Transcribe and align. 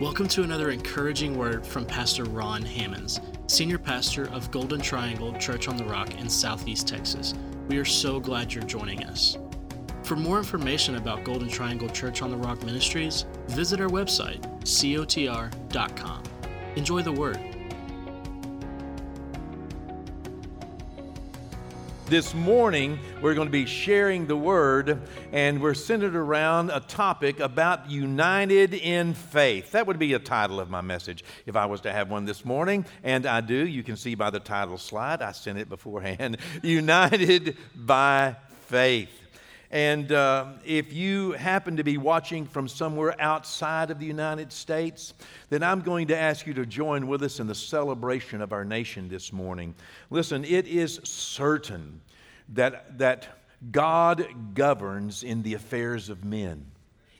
Welcome 0.00 0.26
to 0.28 0.42
another 0.42 0.70
encouraging 0.70 1.38
word 1.38 1.64
from 1.64 1.84
Pastor 1.84 2.24
Ron 2.24 2.62
Hammonds, 2.62 3.20
Senior 3.46 3.78
Pastor 3.78 4.28
of 4.32 4.50
Golden 4.50 4.80
Triangle 4.80 5.32
Church 5.34 5.68
on 5.68 5.76
the 5.76 5.84
Rock 5.84 6.18
in 6.18 6.28
Southeast 6.28 6.88
Texas. 6.88 7.34
We 7.68 7.78
are 7.78 7.84
so 7.84 8.18
glad 8.18 8.52
you're 8.52 8.64
joining 8.64 9.04
us. 9.04 9.36
For 10.02 10.16
more 10.16 10.38
information 10.38 10.96
about 10.96 11.22
Golden 11.22 11.48
Triangle 11.48 11.88
Church 11.88 12.20
on 12.20 12.30
the 12.30 12.36
Rock 12.36 12.64
Ministries, 12.64 13.26
visit 13.48 13.80
our 13.80 13.88
website, 13.88 14.40
cotr.com. 14.64 16.22
Enjoy 16.74 17.02
the 17.02 17.12
word. 17.12 17.51
This 22.12 22.34
morning, 22.34 22.98
we're 23.22 23.32
going 23.32 23.48
to 23.48 23.52
be 23.52 23.64
sharing 23.64 24.26
the 24.26 24.36
word, 24.36 25.00
and 25.32 25.62
we're 25.62 25.72
centered 25.72 26.14
around 26.14 26.68
a 26.68 26.80
topic 26.80 27.40
about 27.40 27.90
united 27.90 28.74
in 28.74 29.14
faith. 29.14 29.72
That 29.72 29.86
would 29.86 29.98
be 29.98 30.12
a 30.12 30.18
title 30.18 30.60
of 30.60 30.68
my 30.68 30.82
message 30.82 31.24
if 31.46 31.56
I 31.56 31.64
was 31.64 31.80
to 31.80 31.90
have 31.90 32.10
one 32.10 32.26
this 32.26 32.44
morning, 32.44 32.84
and 33.02 33.24
I 33.24 33.40
do. 33.40 33.54
You 33.54 33.82
can 33.82 33.96
see 33.96 34.14
by 34.14 34.28
the 34.28 34.40
title 34.40 34.76
slide, 34.76 35.22
I 35.22 35.32
sent 35.32 35.56
it 35.56 35.70
beforehand 35.70 36.36
United 36.62 37.56
by 37.74 38.36
Faith. 38.66 39.21
And 39.72 40.12
uh, 40.12 40.48
if 40.66 40.92
you 40.92 41.32
happen 41.32 41.78
to 41.78 41.82
be 41.82 41.96
watching 41.96 42.44
from 42.44 42.68
somewhere 42.68 43.18
outside 43.18 43.90
of 43.90 43.98
the 43.98 44.04
United 44.04 44.52
States, 44.52 45.14
then 45.48 45.62
I'm 45.62 45.80
going 45.80 46.08
to 46.08 46.16
ask 46.16 46.46
you 46.46 46.52
to 46.54 46.66
join 46.66 47.06
with 47.06 47.22
us 47.22 47.40
in 47.40 47.46
the 47.46 47.54
celebration 47.54 48.42
of 48.42 48.52
our 48.52 48.66
nation 48.66 49.08
this 49.08 49.32
morning. 49.32 49.74
Listen, 50.10 50.44
it 50.44 50.66
is 50.68 51.00
certain 51.04 52.02
that, 52.50 52.98
that 52.98 53.28
God 53.70 54.26
governs 54.52 55.22
in 55.22 55.42
the 55.42 55.54
affairs 55.54 56.10
of 56.10 56.22
men. 56.22 56.66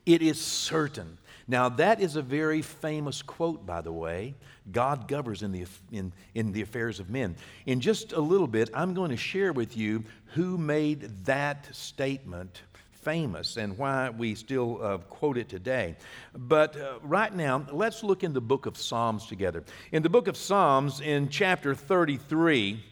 It 0.05 0.21
is 0.21 0.39
certain. 0.39 1.17
Now, 1.49 1.69
that 1.71 2.01
is 2.01 2.17
a 2.17 2.23
very 2.23 2.63
famous 2.63 3.23
quote, 3.23 3.67
by 3.67 3.81
the 3.81 3.93
way. 3.93 4.35
God 4.71 5.09
governs 5.09 5.43
in 5.43 5.53
the, 5.53 5.67
in, 5.91 6.13
in 6.35 6.53
the 6.53 6.63
affairs 6.63 7.01
of 7.01 7.11
men. 7.11 7.37
In 7.67 7.81
just 7.81 8.13
a 8.13 8.21
little 8.21 8.47
bit, 8.47 8.71
I'm 8.75 8.95
going 8.95 9.11
to 9.11 9.17
share 9.17 9.53
with 9.53 9.77
you 9.77 10.05
who 10.35 10.57
made 10.57 11.25
that 11.25 11.75
statement 11.75 12.63
famous 13.03 13.57
and 13.57 13.77
why 13.77 14.11
we 14.11 14.35
still 14.35 14.79
uh, 14.83 14.99
quote 14.99 15.37
it 15.37 15.49
today. 15.49 15.97
But 16.35 16.77
uh, 16.77 16.99
right 17.03 17.35
now, 17.35 17.67
let's 17.73 18.05
look 18.05 18.23
in 18.23 18.33
the 18.33 18.41
book 18.41 18.67
of 18.67 18.79
Psalms 18.79 19.27
together. 19.27 19.65
In 19.91 20.03
the 20.03 20.09
book 20.09 20.29
of 20.29 20.37
Psalms, 20.37 21.01
in 21.01 21.29
chapter 21.29 21.75
33, 21.75 22.83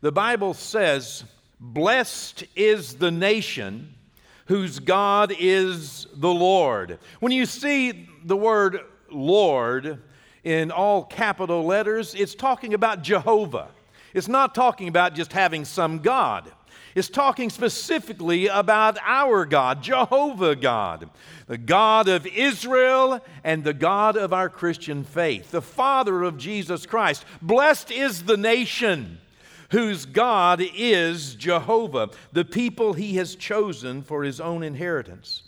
the 0.00 0.12
Bible 0.12 0.54
says, 0.54 1.24
Blessed 1.60 2.44
is 2.56 2.94
the 2.94 3.10
nation 3.10 3.94
whose 4.48 4.80
God 4.80 5.32
is 5.38 6.06
the 6.14 6.32
Lord. 6.32 6.98
When 7.20 7.32
you 7.32 7.46
see 7.46 8.08
the 8.24 8.36
word 8.36 8.80
Lord 9.10 10.00
in 10.42 10.70
all 10.70 11.04
capital 11.04 11.64
letters, 11.64 12.14
it's 12.14 12.34
talking 12.34 12.74
about 12.74 13.02
Jehovah. 13.02 13.68
It's 14.14 14.28
not 14.28 14.54
talking 14.54 14.88
about 14.88 15.14
just 15.14 15.32
having 15.32 15.64
some 15.64 15.98
God 15.98 16.50
It's 16.94 17.08
talking 17.08 17.50
specifically 17.50 18.48
about 18.48 18.98
our 19.04 19.44
God, 19.44 19.82
Jehovah 19.82 20.56
God, 20.56 21.08
the 21.46 21.58
God 21.58 22.08
of 22.08 22.26
Israel 22.26 23.20
and 23.44 23.62
the 23.62 23.74
God 23.74 24.16
of 24.16 24.32
our 24.32 24.48
Christian 24.48 25.04
faith, 25.04 25.50
the 25.50 25.62
Father 25.62 26.24
of 26.24 26.38
Jesus 26.38 26.86
Christ. 26.86 27.24
Blessed 27.40 27.90
is 27.90 28.24
the 28.24 28.36
nation 28.36 29.18
whose 29.70 30.06
God 30.06 30.62
is 30.74 31.34
Jehovah, 31.34 32.10
the 32.32 32.44
people 32.44 32.94
he 32.94 33.16
has 33.16 33.34
chosen 33.34 34.02
for 34.02 34.24
his 34.24 34.40
own 34.40 34.62
inheritance. 34.62 35.42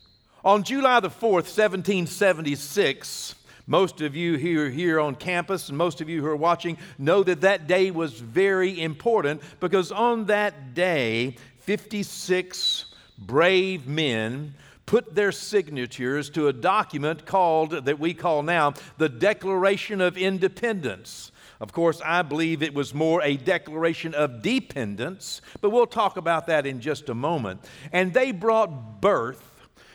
On 0.44 0.62
July 0.62 1.00
the 1.00 1.10
4th, 1.10 1.48
1776, 1.48 3.34
most 3.66 4.00
of 4.00 4.16
you 4.16 4.36
here 4.36 4.68
here 4.68 4.98
on 4.98 5.14
campus 5.14 5.68
and 5.68 5.78
most 5.78 6.00
of 6.00 6.08
you 6.08 6.20
who 6.22 6.26
are 6.26 6.36
watching 6.36 6.76
know 6.98 7.22
that 7.22 7.42
that 7.42 7.66
day 7.66 7.90
was 7.90 8.12
very 8.14 8.80
important 8.80 9.42
because 9.60 9.92
on 9.92 10.26
that 10.26 10.74
day, 10.74 11.36
56 11.58 12.86
brave 13.18 13.86
men 13.86 14.54
put 14.86 15.14
their 15.14 15.30
signatures 15.30 16.30
to 16.30 16.48
a 16.48 16.52
document 16.52 17.24
called, 17.24 17.70
that 17.84 18.00
we 18.00 18.12
call 18.12 18.42
now, 18.42 18.74
the 18.98 19.08
Declaration 19.08 20.00
of 20.00 20.18
Independence. 20.18 21.30
Of 21.60 21.72
course, 21.72 22.00
I 22.02 22.22
believe 22.22 22.62
it 22.62 22.72
was 22.72 22.94
more 22.94 23.22
a 23.22 23.36
declaration 23.36 24.14
of 24.14 24.40
dependence, 24.40 25.42
but 25.60 25.70
we'll 25.70 25.86
talk 25.86 26.16
about 26.16 26.46
that 26.46 26.64
in 26.64 26.80
just 26.80 27.10
a 27.10 27.14
moment. 27.14 27.60
And 27.92 28.14
they 28.14 28.32
brought 28.32 29.00
birth 29.02 29.44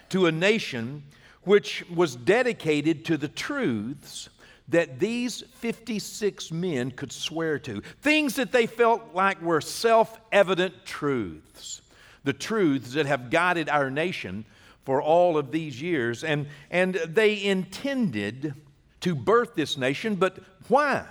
to 0.09 0.27
a 0.27 0.31
nation 0.31 1.03
which 1.41 1.83
was 1.89 2.15
dedicated 2.15 3.05
to 3.05 3.17
the 3.17 3.27
truths 3.27 4.29
that 4.67 4.99
these 4.99 5.43
56 5.55 6.51
men 6.51 6.91
could 6.91 7.11
swear 7.11 7.59
to, 7.59 7.81
things 8.01 8.35
that 8.35 8.51
they 8.51 8.65
felt 8.65 9.13
like 9.13 9.41
were 9.41 9.61
self 9.61 10.19
evident 10.31 10.85
truths, 10.85 11.81
the 12.23 12.33
truths 12.33 12.93
that 12.93 13.05
have 13.05 13.29
guided 13.29 13.69
our 13.69 13.89
nation 13.89 14.45
for 14.83 15.01
all 15.01 15.37
of 15.37 15.51
these 15.51 15.81
years. 15.81 16.23
And, 16.23 16.47
and 16.71 16.95
they 16.95 17.43
intended 17.43 18.53
to 19.01 19.15
birth 19.15 19.55
this 19.55 19.77
nation, 19.77 20.15
but 20.15 20.39
why? 20.67 21.05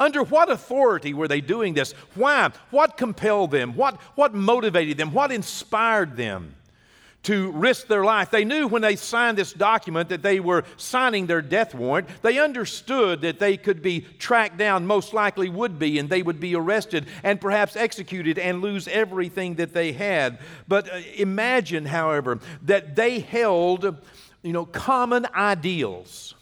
Under 0.00 0.24
what 0.24 0.50
authority 0.50 1.14
were 1.14 1.28
they 1.28 1.42
doing 1.42 1.74
this? 1.74 1.92
Why? 2.14 2.50
What 2.70 2.96
compelled 2.96 3.50
them? 3.50 3.74
What, 3.74 4.00
what 4.16 4.34
motivated 4.34 4.96
them? 4.96 5.12
What 5.12 5.30
inspired 5.30 6.16
them? 6.16 6.56
to 7.22 7.50
risk 7.52 7.86
their 7.86 8.04
life. 8.04 8.30
They 8.30 8.44
knew 8.44 8.66
when 8.66 8.82
they 8.82 8.96
signed 8.96 9.36
this 9.36 9.52
document 9.52 10.08
that 10.08 10.22
they 10.22 10.40
were 10.40 10.64
signing 10.76 11.26
their 11.26 11.42
death 11.42 11.74
warrant. 11.74 12.08
They 12.22 12.38
understood 12.38 13.20
that 13.22 13.38
they 13.38 13.56
could 13.56 13.82
be 13.82 14.06
tracked 14.18 14.56
down, 14.56 14.86
most 14.86 15.12
likely 15.12 15.50
would 15.50 15.78
be, 15.78 15.98
and 15.98 16.08
they 16.08 16.22
would 16.22 16.40
be 16.40 16.54
arrested 16.54 17.06
and 17.22 17.40
perhaps 17.40 17.76
executed 17.76 18.38
and 18.38 18.62
lose 18.62 18.88
everything 18.88 19.56
that 19.56 19.74
they 19.74 19.92
had. 19.92 20.38
But 20.66 20.90
uh, 20.90 21.00
imagine, 21.16 21.84
however, 21.84 22.38
that 22.62 22.96
they 22.96 23.18
held, 23.18 23.84
you 24.42 24.52
know, 24.54 24.64
common 24.64 25.26
ideals, 25.34 26.34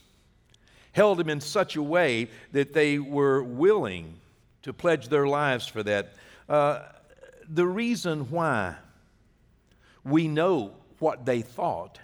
held 0.98 1.16
them 1.16 1.28
in 1.28 1.40
such 1.40 1.76
a 1.76 1.82
way 1.82 2.28
that 2.50 2.72
they 2.72 2.98
were 2.98 3.40
willing 3.40 4.18
to 4.62 4.72
pledge 4.72 5.06
their 5.06 5.28
lives 5.28 5.64
for 5.64 5.80
that. 5.84 6.12
Uh, 6.48 6.80
the 7.48 7.64
reason 7.64 8.28
why 8.32 8.74
we 10.02 10.26
know 10.26 10.72
what 10.98 11.24
they 11.24 11.40
thought 11.40 12.00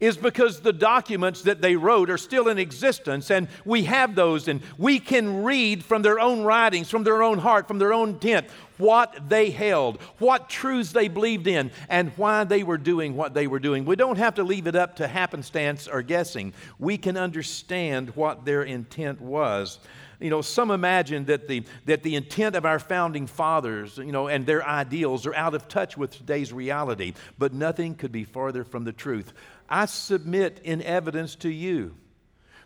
is 0.00 0.16
because 0.16 0.62
the 0.62 0.72
documents 0.72 1.42
that 1.42 1.62
they 1.62 1.76
wrote 1.76 2.10
are 2.10 2.18
still 2.18 2.48
in 2.48 2.58
existence 2.58 3.30
and 3.30 3.46
we 3.64 3.84
have 3.84 4.16
those 4.16 4.48
and 4.48 4.60
we 4.78 4.98
can 4.98 5.44
read 5.44 5.84
from 5.84 6.02
their 6.02 6.18
own 6.18 6.42
writings, 6.42 6.90
from 6.90 7.04
their 7.04 7.22
own 7.22 7.38
heart, 7.38 7.68
from 7.68 7.78
their 7.78 7.92
own 7.92 8.08
intent, 8.10 8.48
what 8.76 9.28
they 9.28 9.50
held, 9.50 10.00
what 10.18 10.48
truths 10.48 10.92
they 10.92 11.08
believed 11.08 11.46
in, 11.46 11.70
and 11.88 12.10
why 12.16 12.44
they 12.44 12.62
were 12.62 12.78
doing 12.78 13.16
what 13.16 13.34
they 13.34 13.46
were 13.46 13.58
doing. 13.58 13.84
We 13.84 13.96
don't 13.96 14.18
have 14.18 14.34
to 14.34 14.42
leave 14.42 14.66
it 14.66 14.76
up 14.76 14.96
to 14.96 15.06
happenstance 15.06 15.88
or 15.88 16.02
guessing. 16.02 16.52
We 16.78 16.98
can 16.98 17.16
understand 17.16 18.10
what 18.10 18.44
their 18.44 18.62
intent 18.62 19.20
was 19.20 19.78
you 20.20 20.30
know, 20.30 20.42
some 20.42 20.70
imagine 20.70 21.26
that 21.26 21.48
the, 21.48 21.64
that 21.86 22.02
the 22.02 22.16
intent 22.16 22.56
of 22.56 22.64
our 22.64 22.78
founding 22.78 23.26
fathers, 23.26 23.98
you 23.98 24.12
know, 24.12 24.28
and 24.28 24.46
their 24.46 24.66
ideals 24.66 25.26
are 25.26 25.34
out 25.34 25.54
of 25.54 25.68
touch 25.68 25.96
with 25.96 26.12
today's 26.12 26.52
reality, 26.52 27.14
but 27.38 27.52
nothing 27.52 27.94
could 27.94 28.12
be 28.12 28.24
farther 28.24 28.64
from 28.64 28.84
the 28.84 28.92
truth. 28.92 29.32
I 29.68 29.86
submit 29.86 30.60
in 30.64 30.82
evidence 30.82 31.34
to 31.36 31.50
you 31.50 31.94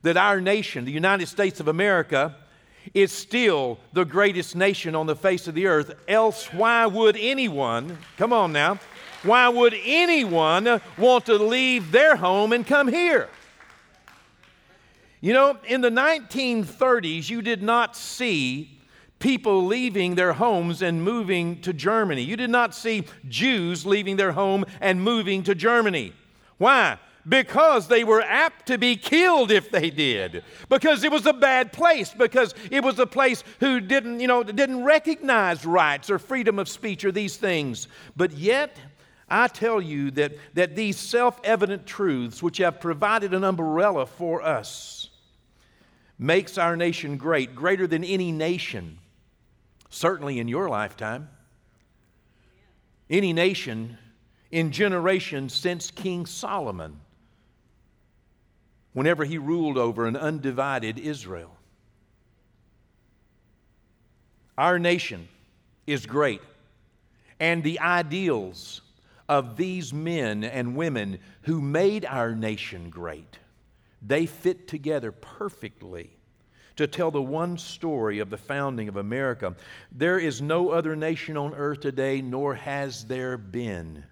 that 0.03 0.17
our 0.17 0.41
nation, 0.41 0.85
the 0.85 0.93
United 0.93 1.27
States 1.27 1.59
of 1.59 1.69
America, 1.69 2.37
is 2.95 3.13
still 3.13 3.79
the 3.93 4.05
greatest 4.05 4.57
nation 4.57 4.95
on 4.95 5.07
the 5.07 5.17
face 5.17 5.49
of 5.49 5.55
the 5.55 5.67
earth. 5.67 5.95
Else, 6.07 6.53
why 6.53 6.87
would 6.87 7.17
anyone, 7.19 7.99
come 8.17 8.33
on 8.33 8.53
now, 8.53 8.79
why 9.23 9.49
would 9.49 9.75
anyone 9.85 10.81
want 10.97 11.27
to 11.27 11.35
leave 11.35 11.91
their 11.91 12.17
home 12.17 12.53
and 12.53 12.67
come 12.67 12.89
here? 12.89 13.29
You 15.21 15.33
know, 15.33 15.59
in 15.67 15.81
the 15.81 15.91
1930s, 15.91 17.29
you 17.29 17.43
did 17.43 17.63
not 17.63 17.97
see 17.97 18.79
people 19.19 19.67
leaving 19.67 20.15
their 20.15 20.33
homes 20.33 20.81
and 20.81 21.03
moving 21.03 21.61
to 21.63 21.73
Germany. 21.73 22.23
You 22.23 22.37
did 22.37 22.51
not 22.51 22.75
see 22.75 23.05
Jews 23.29 23.85
leaving 23.85 24.17
their 24.17 24.33
home 24.33 24.65
and 24.81 25.03
moving 25.03 25.43
to 25.45 25.57
Germany. 25.57 26.13
Why? 26.59 26.99
Because 27.29 27.89
they 27.89 28.05
were 28.05 28.23
apt 28.23 28.67
to 28.67 28.79
be 28.79 28.97
killed 28.97 29.51
if 29.51 29.71
they 29.71 29.91
did. 29.91 30.45
Because 30.69 31.05
it 31.05 31.13
was 31.13 31.27
a 31.27 31.33
bad 31.33 31.73
place. 31.73 32.15
Because 32.17 32.55
it 32.71 32.83
was 32.83 32.99
a 32.99 33.07
place 33.07 33.45
who 33.61 33.81
didn't, 33.81 34.21
you 34.21 34.27
know, 34.27 34.43
didn't 34.43 34.85
recognize 34.85 35.67
rights 35.67 36.09
or 36.09 36.19
freedom 36.19 36.59
of 36.59 36.69
speech 36.69 37.05
or 37.05 37.13
these 37.13 37.37
things. 37.37 37.89
But 38.17 38.33
yet, 38.33 38.79
I 39.29 39.49
tell 39.49 39.81
you 39.81 40.11
that, 40.13 40.33
that 40.55 40.75
these 40.75 40.97
self 40.97 41.39
evident 41.45 41.87
truths, 41.87 42.43
which 42.43 42.59
have 42.59 42.81
provided 42.81 43.35
an 43.35 43.45
umbrella 43.45 44.07
for 44.07 44.41
us, 44.41 45.11
makes 46.19 46.57
our 46.57 46.77
nation 46.77 47.17
great, 47.19 47.55
greater 47.55 47.87
than 47.87 48.05
any 48.05 48.33
nation, 48.33 48.99
certainly 49.91 50.39
in 50.39 50.49
your 50.49 50.69
lifetime, 50.71 51.29
any 53.11 53.33
nation 53.35 53.99
in 54.51 54.73
generations 54.73 55.53
since 55.53 55.91
King 55.91 56.25
Solomon. 56.25 57.01
Whenever 58.99 59.25
he 59.25 59.39
ruled 59.39 59.79
over 59.79 60.09
an 60.09 60.17
undivided 60.17 60.99
Israel. 60.99 61.55
Our 64.59 64.81
nation 64.81 65.29
is 65.87 66.05
great, 66.05 66.43
and 67.39 67.63
the 67.63 67.79
ideals 67.79 68.81
of 69.29 69.57
these 69.57 69.95
men 69.95 70.43
and 70.43 70.75
women 70.75 71.21
who 71.43 71.61
made 71.61 72.07
our 72.07 72.35
nation 72.35 72.91
great, 72.91 73.39
they 74.03 74.27
fit 74.27 74.67
together 74.67 75.13
perfectly 75.13 76.11
to 76.75 76.89
tell 76.89 77.13
the 77.13 77.23
one 77.23 77.57
story 77.57 78.19
of 78.19 78.31
the 78.31 78.37
founding 78.37 78.89
of 78.89 78.97
America. 78.97 79.55
There 79.93 80.19
is 80.19 80.43
no 80.43 80.71
other 80.71 80.97
nation 80.97 81.37
on 81.37 81.55
earth 81.55 81.79
today, 81.79 82.21
nor 82.21 82.57
has 82.57 83.05
there 83.05 83.39
been 83.39 84.03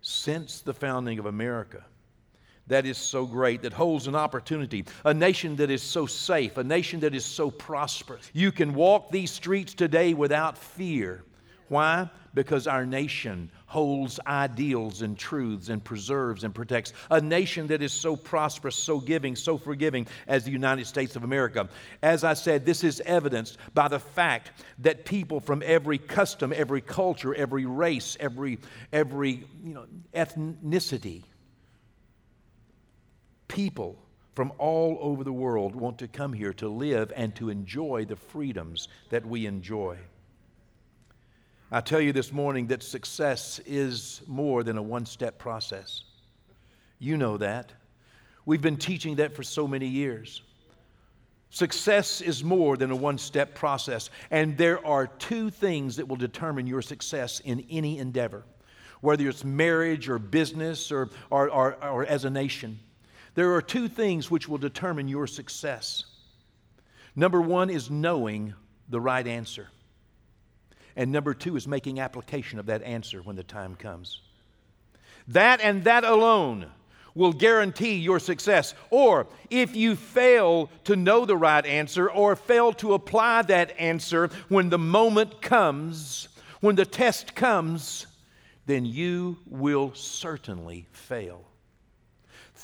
since 0.00 0.62
the 0.62 0.74
founding 0.74 1.20
of 1.20 1.26
America 1.26 1.84
that 2.66 2.86
is 2.86 2.96
so 2.96 3.26
great, 3.26 3.62
that 3.62 3.72
holds 3.72 4.06
an 4.06 4.14
opportunity, 4.14 4.84
a 5.04 5.12
nation 5.12 5.56
that 5.56 5.70
is 5.70 5.82
so 5.82 6.06
safe, 6.06 6.56
a 6.56 6.64
nation 6.64 7.00
that 7.00 7.14
is 7.14 7.24
so 7.24 7.50
prosperous. 7.50 8.30
You 8.32 8.52
can 8.52 8.74
walk 8.74 9.10
these 9.10 9.30
streets 9.30 9.74
today 9.74 10.14
without 10.14 10.56
fear. 10.56 11.24
Why? 11.68 12.10
Because 12.34 12.66
our 12.66 12.84
nation 12.84 13.50
holds 13.66 14.20
ideals 14.26 15.02
and 15.02 15.18
truths 15.18 15.68
and 15.68 15.82
preserves 15.82 16.44
and 16.44 16.54
protects. 16.54 16.92
A 17.10 17.20
nation 17.20 17.66
that 17.68 17.80
is 17.82 17.92
so 17.92 18.16
prosperous, 18.16 18.76
so 18.76 19.00
giving, 19.00 19.34
so 19.34 19.56
forgiving 19.56 20.06
as 20.26 20.44
the 20.44 20.50
United 20.50 20.86
States 20.86 21.16
of 21.16 21.24
America. 21.24 21.68
As 22.02 22.22
I 22.22 22.34
said, 22.34 22.66
this 22.66 22.84
is 22.84 23.00
evidenced 23.00 23.58
by 23.72 23.88
the 23.88 23.98
fact 23.98 24.50
that 24.80 25.04
people 25.04 25.40
from 25.40 25.62
every 25.64 25.98
custom, 25.98 26.52
every 26.54 26.80
culture, 26.80 27.34
every 27.34 27.66
race, 27.66 28.16
every, 28.20 28.58
every 28.92 29.44
you 29.64 29.74
know, 29.74 29.86
ethnicity, 30.14 31.22
people 33.48 33.98
from 34.34 34.52
all 34.58 34.98
over 35.00 35.22
the 35.22 35.32
world 35.32 35.74
want 35.74 35.98
to 35.98 36.08
come 36.08 36.32
here 36.32 36.52
to 36.54 36.68
live 36.68 37.12
and 37.14 37.34
to 37.36 37.50
enjoy 37.50 38.04
the 38.04 38.16
freedoms 38.16 38.88
that 39.10 39.24
we 39.24 39.46
enjoy. 39.46 39.96
I 41.70 41.80
tell 41.80 42.00
you 42.00 42.12
this 42.12 42.32
morning 42.32 42.66
that 42.68 42.82
success 42.82 43.60
is 43.66 44.22
more 44.26 44.62
than 44.62 44.76
a 44.76 44.82
one 44.82 45.06
step 45.06 45.38
process. 45.38 46.04
You 46.98 47.16
know 47.16 47.36
that. 47.38 47.72
We've 48.46 48.60
been 48.60 48.76
teaching 48.76 49.16
that 49.16 49.34
for 49.34 49.42
so 49.42 49.66
many 49.66 49.86
years. 49.86 50.42
Success 51.50 52.20
is 52.20 52.42
more 52.42 52.76
than 52.76 52.90
a 52.90 52.96
one 52.96 53.16
step 53.16 53.54
process, 53.54 54.10
and 54.30 54.58
there 54.58 54.84
are 54.84 55.06
two 55.06 55.50
things 55.50 55.96
that 55.96 56.08
will 56.08 56.16
determine 56.16 56.66
your 56.66 56.82
success 56.82 57.40
in 57.40 57.64
any 57.70 57.98
endeavor, 57.98 58.44
whether 59.00 59.28
it's 59.28 59.44
marriage 59.44 60.08
or 60.08 60.18
business 60.18 60.90
or, 60.90 61.10
or, 61.30 61.48
or, 61.50 61.84
or 61.84 62.06
as 62.06 62.24
a 62.24 62.30
nation. 62.30 62.78
There 63.34 63.54
are 63.54 63.62
two 63.62 63.88
things 63.88 64.30
which 64.30 64.48
will 64.48 64.58
determine 64.58 65.08
your 65.08 65.26
success. 65.26 66.04
Number 67.16 67.40
one 67.40 67.70
is 67.70 67.90
knowing 67.90 68.54
the 68.88 69.00
right 69.00 69.26
answer. 69.26 69.68
And 70.96 71.10
number 71.10 71.34
two 71.34 71.56
is 71.56 71.66
making 71.66 71.98
application 71.98 72.58
of 72.58 72.66
that 72.66 72.82
answer 72.82 73.20
when 73.22 73.36
the 73.36 73.42
time 73.42 73.74
comes. 73.74 74.20
That 75.28 75.60
and 75.60 75.84
that 75.84 76.04
alone 76.04 76.66
will 77.14 77.32
guarantee 77.32 77.94
your 77.94 78.18
success. 78.18 78.74
Or 78.90 79.26
if 79.50 79.74
you 79.74 79.96
fail 79.96 80.70
to 80.84 80.96
know 80.96 81.24
the 81.24 81.36
right 81.36 81.64
answer 81.64 82.10
or 82.10 82.36
fail 82.36 82.72
to 82.74 82.94
apply 82.94 83.42
that 83.42 83.74
answer 83.78 84.30
when 84.48 84.70
the 84.70 84.78
moment 84.78 85.40
comes, 85.40 86.28
when 86.60 86.76
the 86.76 86.86
test 86.86 87.34
comes, 87.34 88.06
then 88.66 88.84
you 88.84 89.38
will 89.46 89.92
certainly 89.94 90.86
fail. 90.92 91.44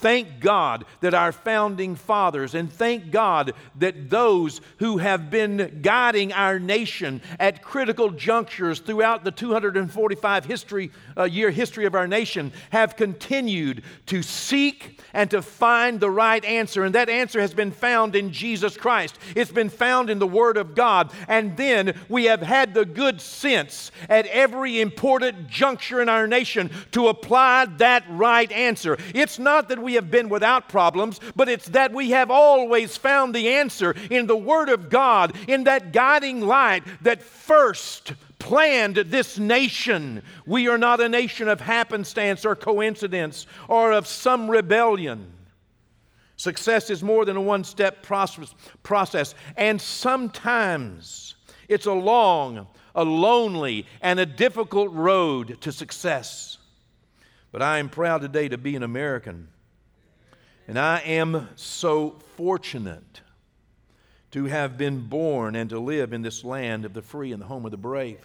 Thank 0.01 0.41
God 0.41 0.87
that 1.01 1.13
our 1.13 1.31
founding 1.31 1.95
fathers, 1.95 2.55
and 2.55 2.73
thank 2.73 3.11
God 3.11 3.53
that 3.77 4.09
those 4.09 4.63
who 4.79 4.97
have 4.97 5.31
been 5.31 5.81
guiding 5.83 6.33
our 6.33 6.59
nation 6.59 7.21
at 7.39 7.63
critical 7.63 8.09
junctures 8.09 8.81
throughout 8.81 9.25
the 9.25 9.31
245 9.31 10.47
history, 10.47 10.91
uh, 11.19 11.25
year 11.25 11.51
history 11.51 11.85
of 11.85 11.95
our 11.95 12.09
nation 12.09 12.51
have 12.71 12.97
continued 12.97 13.83
to 14.07 14.23
seek 14.23 15.03
and 15.13 15.31
to 15.33 15.43
find 15.43 16.01
the 16.01 16.11
right 16.11 16.47
answer. 16.47 16.85
And 16.85 16.95
that 16.95 17.11
answer 17.11 17.39
has 17.39 17.53
been 17.53 17.71
found 17.71 18.17
in 18.17 18.33
Jesus 18.33 18.79
Christ. 18.79 19.19
It's 19.37 19.53
been 19.53 19.69
found 19.69 20.09
in 20.09 20.19
the 20.19 20.27
Word 20.27 20.57
of 20.57 20.75
God. 20.75 21.13
And 21.29 21.59
then 21.59 21.95
we 22.09 22.25
have 22.25 22.41
had 22.41 22.73
the 22.73 22.87
good 22.87 23.21
sense 23.21 23.91
at 24.09 24.27
every 24.29 24.81
important 24.81 25.49
juncture 25.49 26.01
in 26.01 26.09
our 26.09 26.27
nation 26.27 26.71
to 26.93 27.09
apply 27.09 27.67
that 27.77 28.05
right 28.09 28.51
answer. 28.51 28.97
It's 29.15 29.39
not 29.39 29.69
that 29.69 29.79
we 29.79 29.90
have 29.95 30.11
been 30.11 30.29
without 30.29 30.69
problems, 30.69 31.21
but 31.37 31.49
it's 31.49 31.69
that 31.71 31.93
we 31.93 32.11
have 32.11 32.31
always 32.31 32.97
found 32.97 33.35
the 33.35 33.49
answer 33.49 33.95
in 34.11 34.27
the 34.27 34.37
Word 34.37 34.69
of 34.69 34.91
God, 34.91 35.37
in 35.49 35.65
that 35.65 35.93
guiding 35.93 36.41
light 36.41 36.85
that 37.03 37.23
first 37.23 38.15
planned 38.39 38.97
this 38.97 39.39
nation. 39.39 40.23
We 40.47 40.69
are 40.69 40.79
not 40.79 41.01
a 41.01 41.09
nation 41.09 41.49
of 41.49 41.61
happenstance 41.61 42.45
or 42.45 42.57
coincidence 42.57 43.47
or 43.69 43.93
of 43.93 44.07
some 44.07 44.51
rebellion. 44.51 45.33
Success 46.37 46.89
is 46.89 47.03
more 47.03 47.27
than 47.27 47.37
a 47.37 47.41
one 47.41 47.65
step 47.65 48.03
process, 48.03 49.35
and 49.57 49.81
sometimes 49.81 51.35
it's 51.69 51.87
a 51.87 51.93
long, 51.93 52.67
a 52.95 53.05
lonely, 53.05 53.87
and 54.01 54.19
a 54.19 54.27
difficult 54.27 54.91
road 54.93 55.61
to 55.61 55.71
success. 55.71 56.57
But 57.53 57.61
I 57.61 57.79
am 57.79 57.91
proud 57.91 58.23
today 58.23 58.49
to 58.49 58.57
be 58.57 58.75
an 58.75 58.83
American, 58.83 59.49
and 60.71 60.79
I 60.79 61.01
am 61.01 61.49
so 61.57 62.15
fortunate 62.37 63.23
to 64.31 64.45
have 64.45 64.79
been 64.79 65.09
born 65.09 65.57
and 65.57 65.69
to 65.71 65.81
live 65.81 66.13
in 66.13 66.23
this 66.23 66.45
land 66.45 66.85
of 66.85 66.95
the 66.95 67.03
free 67.03 67.33
and 67.33 67.43
the 67.43 67.47
home 67.47 67.65
of 67.65 67.73
the 67.73 67.77
brave. 67.77 68.25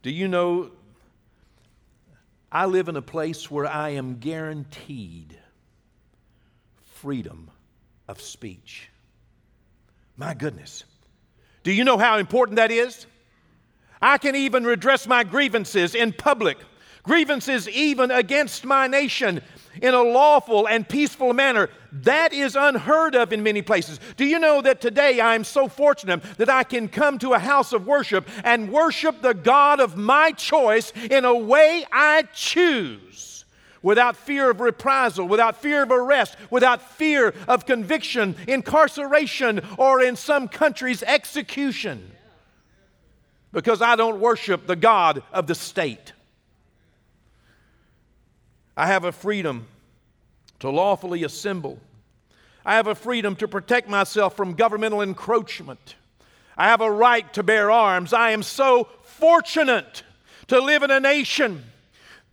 Do 0.00 0.08
you 0.08 0.26
know 0.26 0.70
I 2.50 2.64
live 2.64 2.88
in 2.88 2.96
a 2.96 3.02
place 3.02 3.50
where 3.50 3.66
I 3.66 3.90
am 3.90 4.20
guaranteed 4.20 5.38
freedom 6.82 7.50
of 8.08 8.18
speech? 8.22 8.88
My 10.16 10.32
goodness. 10.32 10.84
Do 11.62 11.72
you 11.72 11.84
know 11.84 11.98
how 11.98 12.16
important 12.16 12.56
that 12.56 12.70
is? 12.70 13.04
I 14.00 14.16
can 14.16 14.34
even 14.34 14.64
redress 14.64 15.06
my 15.06 15.24
grievances 15.24 15.94
in 15.94 16.14
public, 16.14 16.56
grievances 17.02 17.68
even 17.68 18.10
against 18.10 18.64
my 18.64 18.86
nation 18.86 19.42
in 19.80 19.94
a 19.94 20.02
lawful 20.02 20.68
and 20.68 20.88
peaceful 20.88 21.32
manner. 21.32 21.70
That 21.92 22.32
is 22.32 22.56
unheard 22.56 23.14
of 23.14 23.32
in 23.32 23.42
many 23.42 23.62
places. 23.62 23.98
Do 24.16 24.24
you 24.24 24.38
know 24.38 24.60
that 24.62 24.80
today 24.80 25.20
I'm 25.20 25.44
so 25.44 25.68
fortunate 25.68 26.22
that 26.38 26.48
I 26.48 26.64
can 26.64 26.88
come 26.88 27.18
to 27.20 27.32
a 27.32 27.38
house 27.38 27.72
of 27.72 27.86
worship 27.86 28.28
and 28.44 28.70
worship 28.70 29.22
the 29.22 29.34
God 29.34 29.80
of 29.80 29.96
my 29.96 30.32
choice 30.32 30.92
in 31.10 31.24
a 31.24 31.34
way 31.34 31.84
I 31.90 32.22
choose? 32.34 33.44
Without 33.82 34.16
fear 34.16 34.48
of 34.48 34.60
reprisal, 34.60 35.26
without 35.26 35.60
fear 35.60 35.82
of 35.82 35.90
arrest, 35.90 36.36
without 36.50 36.92
fear 36.92 37.34
of 37.48 37.66
conviction, 37.66 38.36
incarceration, 38.46 39.60
or 39.76 40.00
in 40.00 40.14
some 40.14 40.46
countries, 40.46 41.02
execution. 41.02 42.12
Because 43.50 43.82
I 43.82 43.96
don't 43.96 44.20
worship 44.20 44.68
the 44.68 44.76
God 44.76 45.24
of 45.32 45.48
the 45.48 45.56
state. 45.56 46.12
I 48.76 48.86
have 48.86 49.04
a 49.04 49.12
freedom 49.12 49.66
to 50.60 50.70
lawfully 50.70 51.24
assemble. 51.24 51.78
I 52.64 52.76
have 52.76 52.86
a 52.86 52.94
freedom 52.94 53.36
to 53.36 53.48
protect 53.48 53.88
myself 53.88 54.36
from 54.36 54.54
governmental 54.54 55.02
encroachment. 55.02 55.96
I 56.56 56.68
have 56.68 56.80
a 56.80 56.90
right 56.90 57.30
to 57.34 57.42
bear 57.42 57.70
arms. 57.70 58.12
I 58.12 58.30
am 58.30 58.42
so 58.42 58.88
fortunate 59.02 60.02
to 60.48 60.60
live 60.60 60.82
in 60.82 60.90
a 60.90 61.00
nation 61.00 61.64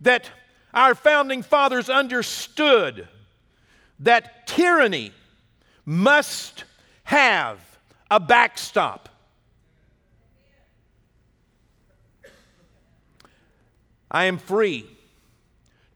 that 0.00 0.30
our 0.72 0.94
founding 0.94 1.42
fathers 1.42 1.90
understood 1.90 3.08
that 3.98 4.46
tyranny 4.46 5.12
must 5.84 6.64
have 7.04 7.58
a 8.10 8.20
backstop. 8.20 9.08
I 14.10 14.24
am 14.24 14.38
free 14.38 14.86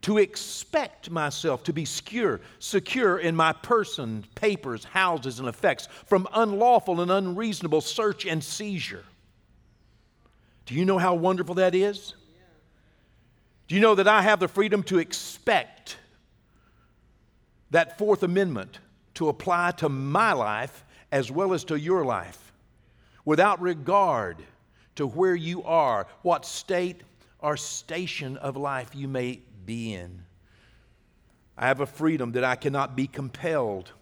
to 0.04 0.18
expect 0.18 1.10
myself 1.10 1.64
to 1.64 1.72
be 1.72 1.86
secure, 1.86 2.38
secure 2.58 3.18
in 3.18 3.34
my 3.34 3.54
person, 3.54 4.22
papers, 4.34 4.84
houses, 4.84 5.38
and 5.38 5.48
effects 5.48 5.88
from 6.04 6.28
unlawful 6.34 7.00
and 7.00 7.10
unreasonable 7.10 7.80
search 7.80 8.26
and 8.26 8.44
seizure. 8.44 9.02
Do 10.66 10.74
you 10.74 10.84
know 10.84 10.98
how 10.98 11.14
wonderful 11.14 11.54
that 11.54 11.74
is? 11.74 12.12
Do 13.66 13.74
you 13.74 13.80
know 13.80 13.94
that 13.94 14.06
I 14.06 14.20
have 14.20 14.40
the 14.40 14.48
freedom 14.48 14.82
to 14.84 14.98
expect 14.98 15.96
that 17.70 17.96
Fourth 17.96 18.22
Amendment 18.22 18.80
to 19.14 19.30
apply 19.30 19.70
to 19.78 19.88
my 19.88 20.34
life 20.34 20.84
as 21.12 21.30
well 21.30 21.54
as 21.54 21.64
to 21.64 21.78
your 21.80 22.04
life 22.04 22.52
without 23.24 23.58
regard 23.62 24.36
to 24.96 25.06
where 25.06 25.34
you 25.34 25.62
are, 25.62 26.06
what 26.20 26.44
state 26.44 27.00
or 27.38 27.56
station 27.56 28.36
of 28.36 28.58
life 28.58 28.90
you 28.94 29.08
may 29.08 29.40
be 29.64 29.94
in. 29.94 30.24
I 31.56 31.68
have 31.68 31.80
a 31.80 31.86
freedom 31.86 32.32
that 32.32 32.44
I 32.44 32.56
cannot 32.56 32.96
be 32.96 33.06
compelled 33.06 33.92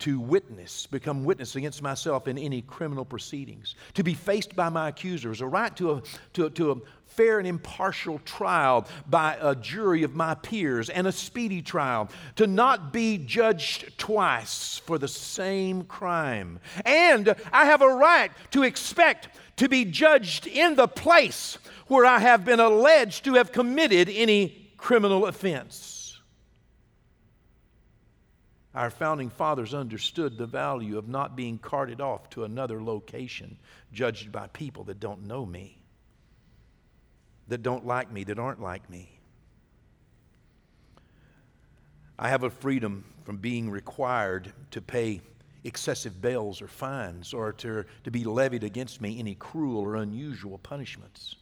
to 0.00 0.18
witness, 0.18 0.86
become 0.86 1.24
witness 1.24 1.54
against 1.54 1.80
myself 1.80 2.26
in 2.26 2.36
any 2.36 2.60
criminal 2.62 3.04
proceedings, 3.04 3.76
to 3.94 4.02
be 4.02 4.12
faced 4.12 4.56
by 4.56 4.68
my 4.68 4.88
accusers, 4.88 5.40
a 5.40 5.46
right 5.46 5.74
to 5.76 5.92
a, 5.92 6.02
to, 6.32 6.50
to 6.50 6.72
a 6.72 6.76
fair 7.06 7.38
and 7.38 7.46
impartial 7.46 8.18
trial 8.24 8.86
by 9.08 9.38
a 9.40 9.54
jury 9.54 10.02
of 10.02 10.14
my 10.14 10.34
peers, 10.34 10.90
and 10.90 11.06
a 11.06 11.12
speedy 11.12 11.62
trial, 11.62 12.10
to 12.34 12.46
not 12.46 12.92
be 12.92 13.16
judged 13.18 13.96
twice 13.96 14.82
for 14.84 14.98
the 14.98 15.08
same 15.08 15.84
crime. 15.84 16.58
And 16.84 17.34
I 17.52 17.66
have 17.66 17.80
a 17.80 17.94
right 17.94 18.32
to 18.50 18.64
expect 18.64 19.28
to 19.56 19.68
be 19.68 19.84
judged 19.84 20.48
in 20.48 20.74
the 20.74 20.88
place 20.88 21.56
where 21.86 22.04
I 22.04 22.18
have 22.18 22.44
been 22.44 22.60
alleged 22.60 23.24
to 23.26 23.34
have 23.34 23.52
committed 23.52 24.10
any 24.10 24.63
criminal 24.84 25.24
offense. 25.24 26.20
Our 28.74 28.90
founding 28.90 29.30
fathers 29.30 29.72
understood 29.72 30.36
the 30.36 30.44
value 30.44 30.98
of 30.98 31.08
not 31.08 31.34
being 31.34 31.56
carted 31.56 32.02
off 32.02 32.28
to 32.30 32.44
another 32.44 32.82
location, 32.82 33.56
judged 33.94 34.30
by 34.30 34.48
people 34.48 34.84
that 34.84 35.00
don't 35.00 35.26
know 35.26 35.46
me, 35.46 35.78
that 37.48 37.62
don't 37.62 37.86
like 37.86 38.12
me, 38.12 38.24
that 38.24 38.38
aren't 38.38 38.60
like 38.60 38.90
me. 38.90 39.08
I 42.18 42.28
have 42.28 42.42
a 42.42 42.50
freedom 42.50 43.06
from 43.24 43.38
being 43.38 43.70
required 43.70 44.52
to 44.72 44.82
pay 44.82 45.22
excessive 45.64 46.20
bails 46.20 46.60
or 46.60 46.68
fines 46.68 47.32
or 47.32 47.54
to, 47.54 47.86
to 48.04 48.10
be 48.10 48.24
levied 48.24 48.64
against 48.64 49.00
me 49.00 49.18
any 49.18 49.34
cruel 49.34 49.80
or 49.80 49.96
unusual 49.96 50.58
punishments. 50.58 51.36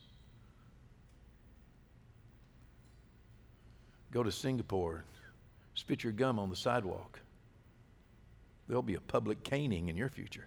Go 4.12 4.22
to 4.22 4.30
Singapore, 4.30 5.04
spit 5.74 6.04
your 6.04 6.12
gum 6.12 6.38
on 6.38 6.50
the 6.50 6.56
sidewalk. 6.56 7.18
There'll 8.68 8.82
be 8.82 8.94
a 8.94 9.00
public 9.00 9.42
caning 9.42 9.88
in 9.88 9.96
your 9.96 10.10
future. 10.10 10.46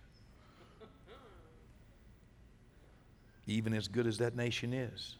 Even 3.47 3.73
as 3.73 3.87
good 3.87 4.07
as 4.07 4.19
that 4.19 4.35
nation 4.35 4.71
is. 4.71 5.15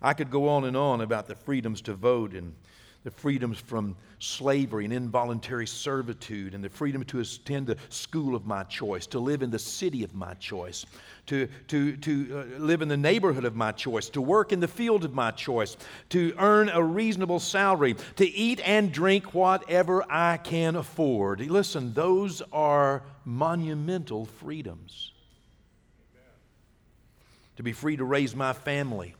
I 0.00 0.14
could 0.14 0.30
go 0.30 0.48
on 0.48 0.64
and 0.64 0.76
on 0.76 1.00
about 1.00 1.26
the 1.26 1.34
freedoms 1.34 1.82
to 1.82 1.94
vote 1.94 2.32
and 2.32 2.54
the 3.08 3.20
freedoms 3.20 3.58
from 3.58 3.96
slavery 4.18 4.84
and 4.84 4.92
involuntary 4.92 5.66
servitude, 5.66 6.54
and 6.54 6.62
the 6.62 6.68
freedom 6.68 7.02
to 7.04 7.20
attend 7.20 7.66
the 7.66 7.76
school 7.88 8.34
of 8.34 8.44
my 8.44 8.62
choice, 8.64 9.06
to 9.06 9.18
live 9.18 9.42
in 9.42 9.50
the 9.50 9.58
city 9.58 10.04
of 10.04 10.14
my 10.14 10.34
choice, 10.34 10.84
to, 11.24 11.48
to, 11.68 11.96
to 11.96 12.44
uh, 12.54 12.58
live 12.58 12.82
in 12.82 12.88
the 12.88 12.98
neighborhood 12.98 13.46
of 13.46 13.56
my 13.56 13.72
choice, 13.72 14.10
to 14.10 14.20
work 14.20 14.52
in 14.52 14.60
the 14.60 14.68
field 14.68 15.06
of 15.06 15.14
my 15.14 15.30
choice, 15.30 15.78
to 16.10 16.34
earn 16.38 16.68
a 16.68 16.82
reasonable 16.82 17.40
salary, 17.40 17.96
to 18.16 18.28
eat 18.28 18.60
and 18.62 18.92
drink 18.92 19.32
whatever 19.32 20.04
I 20.10 20.36
can 20.36 20.76
afford. 20.76 21.40
Listen, 21.40 21.94
those 21.94 22.42
are 22.52 23.04
monumental 23.24 24.26
freedoms. 24.26 25.12
To 27.56 27.62
be 27.62 27.72
free 27.72 27.96
to 27.96 28.04
raise 28.04 28.36
my 28.36 28.52
family 28.52 29.14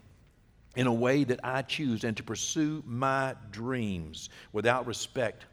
in 0.78 0.86
a 0.86 0.92
way 0.92 1.24
that 1.24 1.40
I 1.42 1.62
choose 1.62 2.04
and 2.04 2.16
to 2.18 2.22
pursue 2.22 2.84
my 2.86 3.34
dreams 3.50 4.30
without 4.52 4.86
respect 4.86 5.44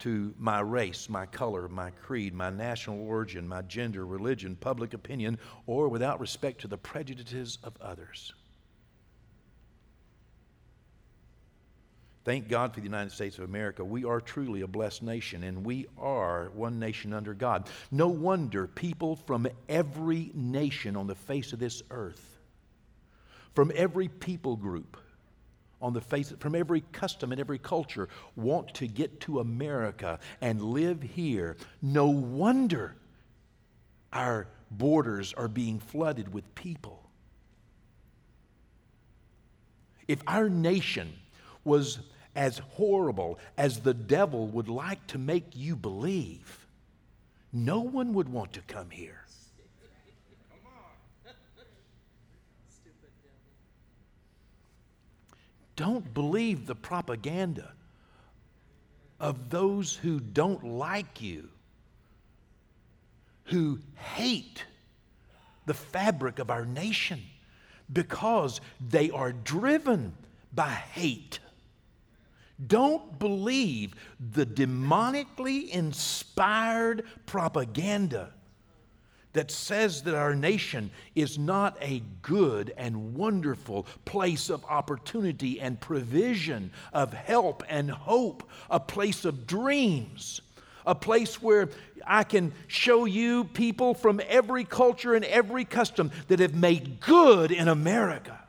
to 0.00 0.34
my 0.38 0.60
race, 0.60 1.08
my 1.08 1.24
color, 1.24 1.68
my 1.68 1.88
creed, 1.88 2.34
my 2.34 2.50
national 2.50 3.00
origin, 3.00 3.48
my 3.48 3.62
gender, 3.62 4.04
religion, 4.04 4.54
public 4.60 4.92
opinion, 4.92 5.38
or 5.66 5.88
without 5.88 6.20
respect 6.20 6.60
to 6.60 6.68
the 6.68 6.76
prejudices 6.76 7.56
of 7.64 7.78
others. 7.80 8.34
Thank 12.26 12.50
God 12.50 12.74
for 12.74 12.80
the 12.80 12.84
United 12.84 13.12
States 13.12 13.38
of 13.38 13.44
America. 13.44 13.82
We 13.82 14.04
are 14.04 14.20
truly 14.20 14.60
a 14.60 14.66
blessed 14.66 15.02
nation, 15.02 15.44
and 15.44 15.64
we 15.64 15.86
are 15.96 16.50
one 16.54 16.78
nation 16.78 17.14
under 17.14 17.32
God. 17.32 17.70
No 17.90 18.08
wonder 18.08 18.66
people 18.66 19.16
from 19.16 19.48
every 19.66 20.30
nation 20.34 20.94
on 20.94 21.06
the 21.06 21.14
face 21.14 21.54
of 21.54 21.58
this 21.58 21.82
earth 21.90 22.27
from 23.58 23.72
every 23.74 24.06
people 24.06 24.54
group 24.54 24.96
on 25.82 25.92
the 25.92 26.00
face, 26.00 26.32
from 26.38 26.54
every 26.54 26.80
custom 26.92 27.32
and 27.32 27.40
every 27.40 27.58
culture 27.58 28.08
want 28.36 28.72
to 28.72 28.86
get 28.86 29.18
to 29.18 29.40
America 29.40 30.20
and 30.40 30.62
live 30.62 31.02
here. 31.02 31.56
No 31.82 32.06
wonder 32.06 32.94
our 34.12 34.46
borders 34.70 35.32
are 35.32 35.48
being 35.48 35.80
flooded 35.80 36.32
with 36.32 36.54
people. 36.54 37.02
If 40.06 40.22
our 40.28 40.48
nation 40.48 41.12
was 41.64 41.98
as 42.36 42.58
horrible 42.58 43.40
as 43.56 43.80
the 43.80 43.92
devil 43.92 44.46
would 44.46 44.68
like 44.68 45.04
to 45.08 45.18
make 45.18 45.46
you 45.56 45.74
believe, 45.74 46.64
no 47.52 47.80
one 47.80 48.14
would 48.14 48.28
want 48.28 48.52
to 48.52 48.60
come 48.60 48.90
here. 48.90 49.24
Don't 55.78 56.12
believe 56.12 56.66
the 56.66 56.74
propaganda 56.74 57.70
of 59.20 59.48
those 59.48 59.94
who 59.94 60.18
don't 60.18 60.64
like 60.64 61.22
you, 61.22 61.48
who 63.44 63.78
hate 63.94 64.64
the 65.66 65.74
fabric 65.74 66.40
of 66.40 66.50
our 66.50 66.66
nation 66.66 67.22
because 67.92 68.60
they 68.90 69.08
are 69.12 69.30
driven 69.30 70.12
by 70.52 70.70
hate. 70.70 71.38
Don't 72.66 73.16
believe 73.20 73.94
the 74.32 74.44
demonically 74.44 75.68
inspired 75.68 77.04
propaganda 77.24 78.32
that 79.32 79.50
says 79.50 80.02
that 80.02 80.14
our 80.14 80.34
nation 80.34 80.90
is 81.14 81.38
not 81.38 81.76
a 81.80 82.02
good 82.22 82.72
and 82.76 83.14
wonderful 83.14 83.86
place 84.04 84.50
of 84.50 84.64
opportunity 84.64 85.60
and 85.60 85.80
provision, 85.80 86.70
of 86.92 87.12
help 87.12 87.62
and 87.68 87.90
hope, 87.90 88.48
a 88.70 88.80
place 88.80 89.24
of 89.24 89.46
dreams, 89.46 90.40
a 90.86 90.94
place 90.94 91.42
where 91.42 91.68
I 92.06 92.24
can 92.24 92.52
show 92.66 93.04
you 93.04 93.44
people 93.44 93.94
from 93.94 94.20
every 94.28 94.64
culture 94.64 95.14
and 95.14 95.24
every 95.24 95.64
custom 95.64 96.10
that 96.28 96.40
have 96.40 96.54
made 96.54 97.00
good 97.00 97.52
in 97.52 97.68
America. 97.68 98.40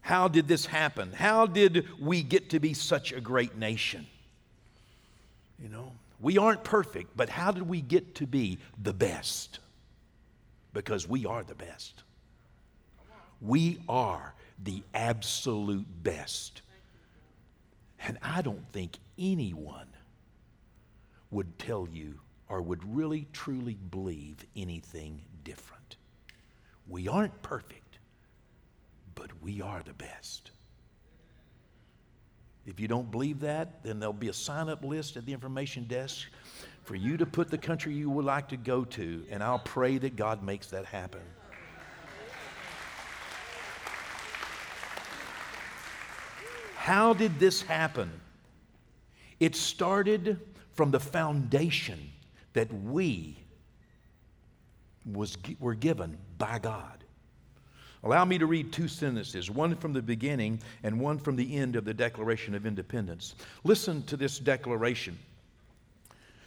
How 0.00 0.28
did 0.28 0.46
this 0.46 0.66
happen? 0.66 1.12
How 1.12 1.46
did 1.46 1.86
we 1.98 2.22
get 2.22 2.50
to 2.50 2.60
be 2.60 2.74
such 2.74 3.10
a 3.12 3.20
great 3.20 3.56
nation? 3.56 4.06
You 5.58 5.70
know, 5.70 5.92
we 6.24 6.38
aren't 6.38 6.64
perfect, 6.64 7.14
but 7.14 7.28
how 7.28 7.50
did 7.50 7.68
we 7.68 7.82
get 7.82 8.14
to 8.14 8.26
be 8.26 8.56
the 8.82 8.94
best? 8.94 9.58
Because 10.72 11.06
we 11.06 11.26
are 11.26 11.44
the 11.44 11.54
best. 11.54 12.02
We 13.42 13.78
are 13.90 14.32
the 14.62 14.82
absolute 14.94 15.84
best. 16.02 16.62
And 18.00 18.16
I 18.22 18.40
don't 18.40 18.64
think 18.72 18.96
anyone 19.18 19.88
would 21.30 21.58
tell 21.58 21.86
you 21.92 22.14
or 22.48 22.62
would 22.62 22.82
really 22.96 23.26
truly 23.34 23.76
believe 23.90 24.38
anything 24.56 25.20
different. 25.44 25.96
We 26.88 27.06
aren't 27.06 27.42
perfect, 27.42 27.98
but 29.14 29.28
we 29.42 29.60
are 29.60 29.82
the 29.84 29.92
best. 29.92 30.52
If 32.66 32.80
you 32.80 32.88
don't 32.88 33.10
believe 33.10 33.40
that, 33.40 33.82
then 33.82 34.00
there'll 34.00 34.12
be 34.12 34.28
a 34.28 34.34
sign 34.34 34.68
up 34.68 34.84
list 34.84 35.16
at 35.16 35.26
the 35.26 35.32
information 35.32 35.84
desk 35.84 36.28
for 36.84 36.94
you 36.94 37.16
to 37.16 37.26
put 37.26 37.50
the 37.50 37.58
country 37.58 37.94
you 37.94 38.10
would 38.10 38.24
like 38.24 38.48
to 38.48 38.56
go 38.56 38.84
to, 38.84 39.24
and 39.30 39.42
I'll 39.42 39.58
pray 39.58 39.98
that 39.98 40.16
God 40.16 40.42
makes 40.42 40.68
that 40.68 40.84
happen. 40.86 41.20
How 46.76 47.14
did 47.14 47.38
this 47.38 47.62
happen? 47.62 48.10
It 49.40 49.56
started 49.56 50.40
from 50.74 50.90
the 50.90 51.00
foundation 51.00 52.10
that 52.52 52.72
we 52.72 53.38
was, 55.10 55.36
were 55.58 55.74
given 55.74 56.18
by 56.38 56.58
God. 56.58 57.03
Allow 58.04 58.26
me 58.26 58.36
to 58.36 58.44
read 58.44 58.70
two 58.70 58.86
sentences, 58.86 59.50
one 59.50 59.74
from 59.76 59.94
the 59.94 60.02
beginning 60.02 60.60
and 60.82 61.00
one 61.00 61.18
from 61.18 61.36
the 61.36 61.56
end 61.56 61.74
of 61.74 61.86
the 61.86 61.94
Declaration 61.94 62.54
of 62.54 62.66
Independence. 62.66 63.34
Listen 63.64 64.02
to 64.04 64.16
this 64.18 64.38
declaration. 64.38 65.18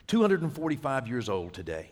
245 0.06 1.08
years 1.08 1.30
old 1.30 1.54
today. 1.54 1.90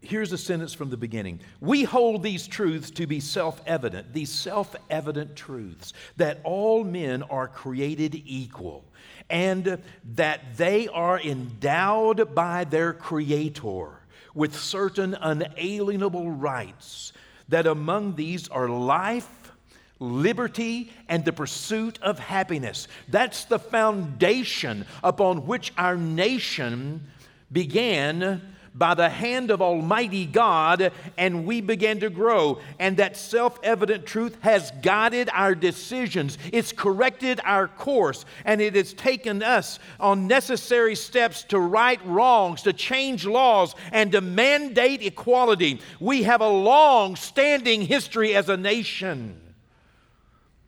Here's 0.00 0.32
a 0.32 0.38
sentence 0.38 0.72
from 0.72 0.88
the 0.88 0.96
beginning. 0.96 1.40
We 1.60 1.84
hold 1.84 2.22
these 2.22 2.46
truths 2.46 2.90
to 2.92 3.06
be 3.06 3.20
self 3.20 3.60
evident, 3.66 4.12
these 4.12 4.30
self 4.30 4.74
evident 4.88 5.36
truths, 5.36 5.92
that 6.16 6.40
all 6.42 6.84
men 6.84 7.22
are 7.22 7.48
created 7.48 8.14
equal 8.26 8.84
and 9.28 9.78
that 10.14 10.56
they 10.56 10.88
are 10.88 11.20
endowed 11.20 12.34
by 12.34 12.64
their 12.64 12.92
Creator 12.92 13.92
with 14.34 14.58
certain 14.58 15.14
unalienable 15.14 16.30
rights 16.30 17.12
that 17.48 17.66
among 17.66 18.16
these 18.16 18.48
are 18.48 18.68
life, 18.68 19.52
liberty, 19.98 20.90
and 21.08 21.24
the 21.24 21.32
pursuit 21.32 21.98
of 22.02 22.18
happiness. 22.18 22.88
That's 23.08 23.44
the 23.44 23.58
foundation 23.58 24.86
upon 25.02 25.46
which 25.46 25.72
our 25.76 25.96
nation 25.96 27.08
began 27.52 28.53
by 28.74 28.94
the 28.94 29.08
hand 29.08 29.50
of 29.50 29.62
Almighty 29.62 30.26
God, 30.26 30.92
and 31.16 31.46
we 31.46 31.60
began 31.60 32.00
to 32.00 32.10
grow. 32.10 32.60
And 32.78 32.96
that 32.96 33.16
self 33.16 33.58
evident 33.62 34.06
truth 34.06 34.36
has 34.40 34.72
guided 34.82 35.30
our 35.32 35.54
decisions, 35.54 36.38
it's 36.52 36.72
corrected 36.72 37.40
our 37.44 37.68
course, 37.68 38.24
and 38.44 38.60
it 38.60 38.74
has 38.74 38.92
taken 38.92 39.42
us 39.42 39.78
on 40.00 40.26
necessary 40.26 40.94
steps 40.94 41.44
to 41.44 41.58
right 41.58 42.04
wrongs, 42.04 42.62
to 42.62 42.72
change 42.72 43.26
laws, 43.26 43.74
and 43.92 44.12
to 44.12 44.20
mandate 44.20 45.02
equality. 45.02 45.80
We 46.00 46.24
have 46.24 46.40
a 46.40 46.48
long 46.48 47.16
standing 47.16 47.82
history 47.82 48.34
as 48.34 48.48
a 48.48 48.56
nation 48.56 49.40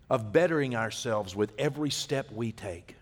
of 0.08 0.32
bettering 0.32 0.76
ourselves 0.76 1.34
with 1.34 1.52
every 1.58 1.90
step 1.90 2.30
we 2.30 2.52
take. 2.52 2.95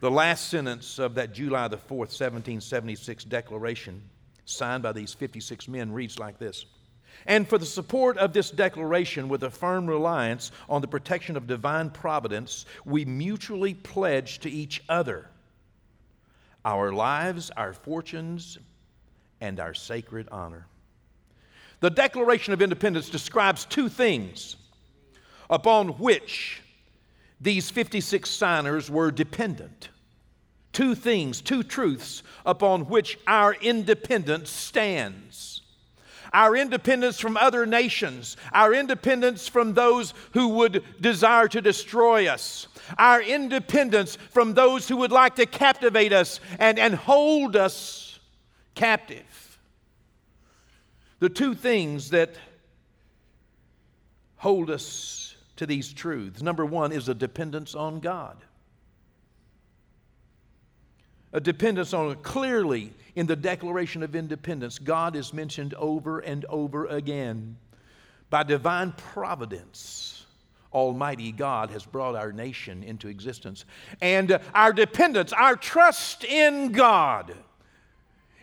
The 0.00 0.10
last 0.10 0.48
sentence 0.48 0.98
of 0.98 1.14
that 1.16 1.34
July 1.34 1.68
the 1.68 1.76
4th, 1.76 2.08
1776 2.08 3.24
declaration, 3.24 4.02
signed 4.46 4.82
by 4.82 4.92
these 4.92 5.12
56 5.12 5.68
men, 5.68 5.92
reads 5.92 6.18
like 6.18 6.38
this 6.38 6.64
And 7.26 7.46
for 7.46 7.58
the 7.58 7.66
support 7.66 8.16
of 8.16 8.32
this 8.32 8.50
declaration, 8.50 9.28
with 9.28 9.42
a 9.42 9.50
firm 9.50 9.86
reliance 9.86 10.52
on 10.70 10.80
the 10.80 10.88
protection 10.88 11.36
of 11.36 11.46
divine 11.46 11.90
providence, 11.90 12.64
we 12.86 13.04
mutually 13.04 13.74
pledge 13.74 14.38
to 14.40 14.50
each 14.50 14.82
other 14.88 15.28
our 16.64 16.92
lives, 16.92 17.50
our 17.56 17.74
fortunes, 17.74 18.58
and 19.40 19.60
our 19.60 19.74
sacred 19.74 20.28
honor. 20.32 20.66
The 21.80 21.90
Declaration 21.90 22.52
of 22.54 22.60
Independence 22.62 23.08
describes 23.10 23.66
two 23.66 23.88
things 23.88 24.56
upon 25.50 25.88
which 25.98 26.62
these 27.40 27.70
56 27.70 28.28
signers 28.28 28.90
were 28.90 29.10
dependent. 29.10 29.88
Two 30.72 30.94
things, 30.94 31.40
two 31.40 31.62
truths 31.62 32.22
upon 32.46 32.82
which 32.82 33.18
our 33.26 33.54
independence 33.54 34.50
stands. 34.50 35.62
Our 36.32 36.54
independence 36.54 37.18
from 37.18 37.36
other 37.36 37.66
nations, 37.66 38.36
our 38.52 38.72
independence 38.72 39.48
from 39.48 39.74
those 39.74 40.14
who 40.32 40.48
would 40.48 40.84
desire 41.00 41.48
to 41.48 41.60
destroy 41.60 42.28
us, 42.28 42.68
our 42.98 43.20
independence 43.20 44.16
from 44.30 44.54
those 44.54 44.86
who 44.86 44.98
would 44.98 45.10
like 45.10 45.36
to 45.36 45.46
captivate 45.46 46.12
us 46.12 46.38
and, 46.60 46.78
and 46.78 46.94
hold 46.94 47.56
us 47.56 48.20
captive. 48.76 49.58
The 51.18 51.28
two 51.28 51.54
things 51.54 52.10
that 52.10 52.36
hold 54.36 54.70
us 54.70 55.29
to 55.60 55.66
these 55.66 55.92
truths 55.92 56.40
number 56.40 56.64
one 56.64 56.90
is 56.90 57.10
a 57.10 57.14
dependence 57.14 57.74
on 57.74 58.00
God. 58.00 58.38
A 61.34 61.40
dependence 61.40 61.92
on 61.92 62.14
clearly 62.22 62.94
in 63.14 63.26
the 63.26 63.36
Declaration 63.36 64.02
of 64.02 64.16
Independence, 64.16 64.78
God 64.78 65.14
is 65.14 65.34
mentioned 65.34 65.74
over 65.74 66.20
and 66.20 66.46
over 66.46 66.86
again. 66.86 67.58
By 68.30 68.42
divine 68.42 68.92
providence, 68.92 70.24
Almighty 70.72 71.30
God 71.30 71.68
has 71.72 71.84
brought 71.84 72.16
our 72.16 72.32
nation 72.32 72.82
into 72.82 73.08
existence. 73.08 73.66
And 74.00 74.40
our 74.54 74.72
dependence, 74.72 75.30
our 75.34 75.56
trust 75.56 76.24
in 76.24 76.72
God 76.72 77.34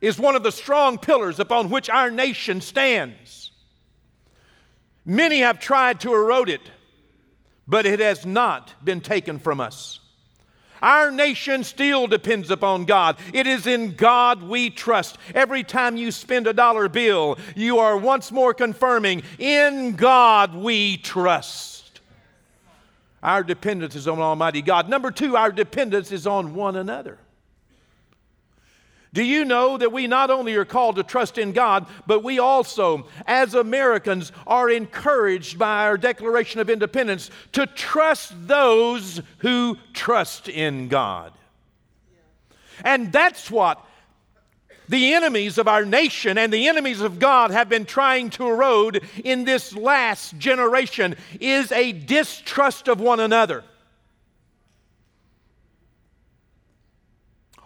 is 0.01 0.19
one 0.19 0.35
of 0.35 0.43
the 0.43 0.51
strong 0.51 0.99
pillars 0.99 1.39
upon 1.39 1.71
which 1.71 1.89
our 1.89 2.11
nation 2.11 2.61
stands. 2.61 3.49
Many 5.03 5.39
have 5.39 5.59
tried 5.59 5.99
to 6.01 6.13
erode 6.13 6.49
it, 6.49 6.61
but 7.67 7.85
it 7.85 7.99
has 7.99 8.25
not 8.25 8.73
been 8.83 9.01
taken 9.01 9.39
from 9.39 9.59
us. 9.59 9.99
Our 10.81 11.11
nation 11.11 11.63
still 11.63 12.07
depends 12.07 12.51
upon 12.51 12.85
God. 12.85 13.17
It 13.33 13.47
is 13.47 13.65
in 13.65 13.95
God 13.95 14.43
we 14.43 14.69
trust. 14.69 15.17
Every 15.33 15.63
time 15.63 15.97
you 15.97 16.11
spend 16.11 16.45
a 16.45 16.53
dollar 16.53 16.87
bill, 16.87 17.37
you 17.55 17.79
are 17.79 17.97
once 17.97 18.31
more 18.31 18.53
confirming, 18.53 19.23
in 19.39 19.95
God 19.95 20.55
we 20.55 20.97
trust. 20.97 22.01
Our 23.23 23.43
dependence 23.43 23.95
is 23.95 24.07
on 24.07 24.19
Almighty 24.19 24.61
God. 24.61 24.87
Number 24.87 25.09
two, 25.09 25.35
our 25.35 25.51
dependence 25.51 26.11
is 26.11 26.27
on 26.27 26.53
one 26.53 26.75
another. 26.75 27.17
Do 29.17 29.23
you 29.23 29.45
know 29.45 29.79
that 29.79 29.91
we 29.91 30.05
not 30.05 30.29
only 30.29 30.53
are 30.57 30.63
called 30.63 30.97
to 30.97 31.03
trust 31.03 31.39
in 31.39 31.51
God, 31.51 31.87
but 32.05 32.23
we 32.23 32.37
also, 32.37 33.07
as 33.25 33.55
Americans, 33.55 34.31
are 34.45 34.69
encouraged 34.69 35.57
by 35.57 35.87
our 35.87 35.97
Declaration 35.97 36.59
of 36.59 36.69
Independence 36.69 37.31
to 37.53 37.65
trust 37.65 38.31
those 38.47 39.19
who 39.39 39.79
trust 39.91 40.49
in 40.49 40.87
God? 40.87 41.33
And 42.83 43.11
that's 43.11 43.49
what 43.49 43.83
the 44.87 45.15
enemies 45.15 45.57
of 45.57 45.67
our 45.67 45.83
nation 45.83 46.37
and 46.37 46.53
the 46.53 46.67
enemies 46.67 47.01
of 47.01 47.17
God 47.17 47.49
have 47.49 47.69
been 47.69 47.85
trying 47.85 48.29
to 48.29 48.47
erode 48.47 49.03
in 49.23 49.45
this 49.45 49.75
last 49.75 50.37
generation 50.37 51.15
is 51.39 51.71
a 51.71 51.91
distrust 51.91 52.87
of 52.87 52.99
one 52.99 53.19
another. 53.19 53.63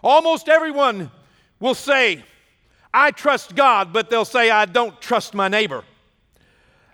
Almost 0.02 0.48
everyone 0.48 1.10
will 1.62 1.74
say, 1.74 2.22
I 2.92 3.12
trust 3.12 3.54
God, 3.54 3.92
but 3.92 4.10
they'll 4.10 4.26
say, 4.26 4.50
I 4.50 4.66
don't 4.66 5.00
trust 5.00 5.32
my 5.32 5.48
neighbor. 5.48 5.84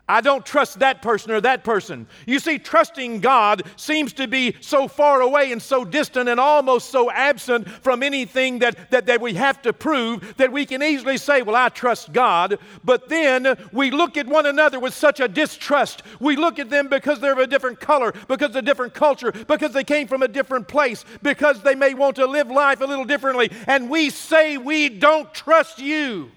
I 0.09 0.23
don't 0.23 0.45
trust 0.45 0.79
that 0.79 1.03
person 1.03 1.31
or 1.31 1.41
that 1.43 1.65
person. 1.65 2.07
You 2.27 2.39
see, 2.39 2.59
trusting 2.59 3.21
God 3.21 3.63
seems 3.77 4.15
to 4.15 4.27
be 4.27 4.57
so 4.61 4.89
far 4.89 5.21
away 5.21 5.53
and 5.53 5.61
so 5.61 5.85
distant 5.85 6.29
and 6.29 6.41
almost 6.41 6.91
so 6.91 7.11
absent 7.11 7.69
from 7.69 8.03
anything 8.03 8.61
that, 8.61 8.91
that, 8.91 9.07
that 9.07 9.21
we 9.21 9.35
have 9.35 9.61
to 9.63 9.73
prove 9.73 10.37
that 10.39 10.51
we 10.51 10.65
can 10.65 10.83
easily 10.83 11.19
say, 11.19 11.43
Well, 11.43 11.57
I 11.57 11.69
trust 11.69 12.13
God. 12.13 12.59
But 12.83 13.09
then 13.09 13.57
we 13.73 13.91
look 13.91 14.17
at 14.17 14.27
one 14.27 14.47
another 14.47 14.81
with 14.81 14.95
such 14.95 15.21
a 15.21 15.29
distrust. 15.29 16.03
We 16.21 16.37
look 16.37 16.59
at 16.59 16.71
them 16.71 16.89
because 16.89 17.21
they're 17.21 17.33
of 17.33 17.39
a 17.39 17.47
different 17.47 17.81
color, 17.81 18.13
because 18.29 18.51
of 18.51 18.57
a 18.57 18.63
different 18.63 18.95
culture, 18.95 19.33
because 19.33 19.73
they 19.73 19.85
came 19.85 20.09
from 20.09 20.23
a 20.23 20.29
different 20.29 20.69
place, 20.69 21.05
because 21.23 21.63
they 21.63 21.75
may 21.75 21.93
want 21.95 22.17
to 22.17 22.27
live 22.27 22.51
life 22.51 22.81
a 22.81 22.87
little 22.87 23.05
differently. 23.05 23.51
And 23.67 23.91
we 23.91 24.09
say, 24.09 24.57
We 24.57 24.89
don't 24.89 25.33
trust 25.35 25.79
you. 25.79 26.31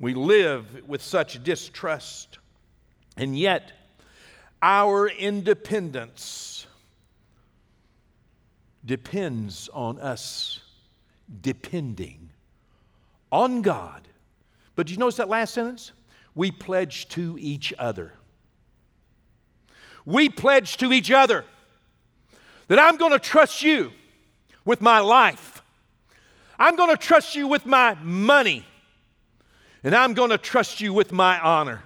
We 0.00 0.14
live 0.14 0.86
with 0.86 1.02
such 1.02 1.42
distrust. 1.42 2.38
And 3.16 3.38
yet, 3.38 3.72
our 4.62 5.08
independence 5.08 6.66
depends 8.84 9.68
on 9.72 9.98
us 10.00 10.60
depending 11.40 12.30
on 13.30 13.62
God. 13.62 14.06
But 14.74 14.86
did 14.86 14.92
you 14.92 14.98
notice 14.98 15.16
that 15.16 15.28
last 15.28 15.54
sentence? 15.54 15.92
We 16.34 16.50
pledge 16.50 17.08
to 17.10 17.36
each 17.40 17.72
other. 17.78 18.12
We 20.04 20.28
pledge 20.28 20.76
to 20.78 20.92
each 20.92 21.10
other 21.10 21.44
that 22.68 22.78
I'm 22.78 22.96
going 22.96 23.12
to 23.12 23.18
trust 23.18 23.62
you 23.62 23.92
with 24.64 24.80
my 24.80 24.98
life. 24.98 25.62
I'm 26.58 26.76
going 26.76 26.90
to 26.90 26.96
trust 26.96 27.34
you 27.34 27.48
with 27.48 27.64
my 27.64 27.94
money 28.02 28.64
and 29.84 29.94
I'm 29.94 30.14
going 30.14 30.30
to 30.30 30.38
trust 30.38 30.80
you 30.80 30.92
with 30.94 31.12
my 31.12 31.38
honor. 31.38 31.84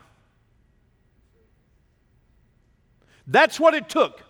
That's 3.27 3.61
what 3.61 3.75
it 3.75 3.89
took 3.89 4.23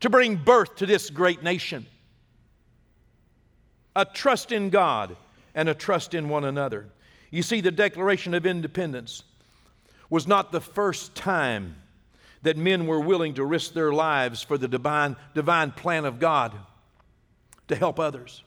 to 0.00 0.10
bring 0.10 0.36
birth 0.36 0.76
to 0.76 0.86
this 0.86 1.10
great 1.10 1.42
nation 1.42 1.86
a 3.96 4.04
trust 4.04 4.52
in 4.52 4.70
God 4.70 5.16
and 5.56 5.68
a 5.68 5.74
trust 5.74 6.14
in 6.14 6.28
one 6.28 6.44
another. 6.44 6.86
You 7.32 7.42
see, 7.42 7.60
the 7.60 7.72
Declaration 7.72 8.32
of 8.32 8.46
Independence 8.46 9.24
was 10.08 10.28
not 10.28 10.52
the 10.52 10.60
first 10.60 11.16
time 11.16 11.74
that 12.42 12.56
men 12.56 12.86
were 12.86 13.00
willing 13.00 13.34
to 13.34 13.44
risk 13.44 13.72
their 13.72 13.92
lives 13.92 14.40
for 14.40 14.56
the 14.56 14.68
divine, 14.68 15.16
divine 15.34 15.72
plan 15.72 16.04
of 16.04 16.20
God 16.20 16.54
to 17.66 17.74
help 17.74 17.98
others. 17.98 18.44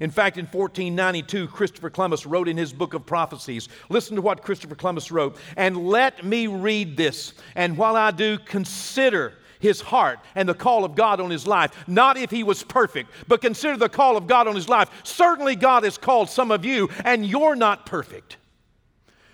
In 0.00 0.10
fact, 0.10 0.36
in 0.36 0.44
1492, 0.44 1.48
Christopher 1.48 1.90
Columbus 1.90 2.26
wrote 2.26 2.48
in 2.48 2.56
his 2.56 2.72
book 2.72 2.94
of 2.94 3.06
prophecies. 3.06 3.68
Listen 3.88 4.16
to 4.16 4.22
what 4.22 4.42
Christopher 4.42 4.74
Columbus 4.74 5.10
wrote. 5.10 5.36
And 5.56 5.88
let 5.88 6.24
me 6.24 6.46
read 6.46 6.96
this. 6.96 7.34
And 7.54 7.76
while 7.76 7.96
I 7.96 8.10
do, 8.10 8.38
consider 8.38 9.34
his 9.58 9.80
heart 9.80 10.20
and 10.34 10.48
the 10.48 10.54
call 10.54 10.84
of 10.84 10.94
God 10.94 11.20
on 11.20 11.30
his 11.30 11.46
life. 11.46 11.72
Not 11.86 12.16
if 12.16 12.30
he 12.30 12.42
was 12.42 12.62
perfect, 12.62 13.10
but 13.26 13.40
consider 13.40 13.76
the 13.76 13.88
call 13.88 14.16
of 14.16 14.26
God 14.26 14.46
on 14.46 14.54
his 14.54 14.68
life. 14.68 14.90
Certainly, 15.02 15.56
God 15.56 15.84
has 15.84 15.98
called 15.98 16.28
some 16.28 16.50
of 16.50 16.64
you, 16.64 16.88
and 17.04 17.24
you're 17.24 17.56
not 17.56 17.86
perfect. 17.86 18.36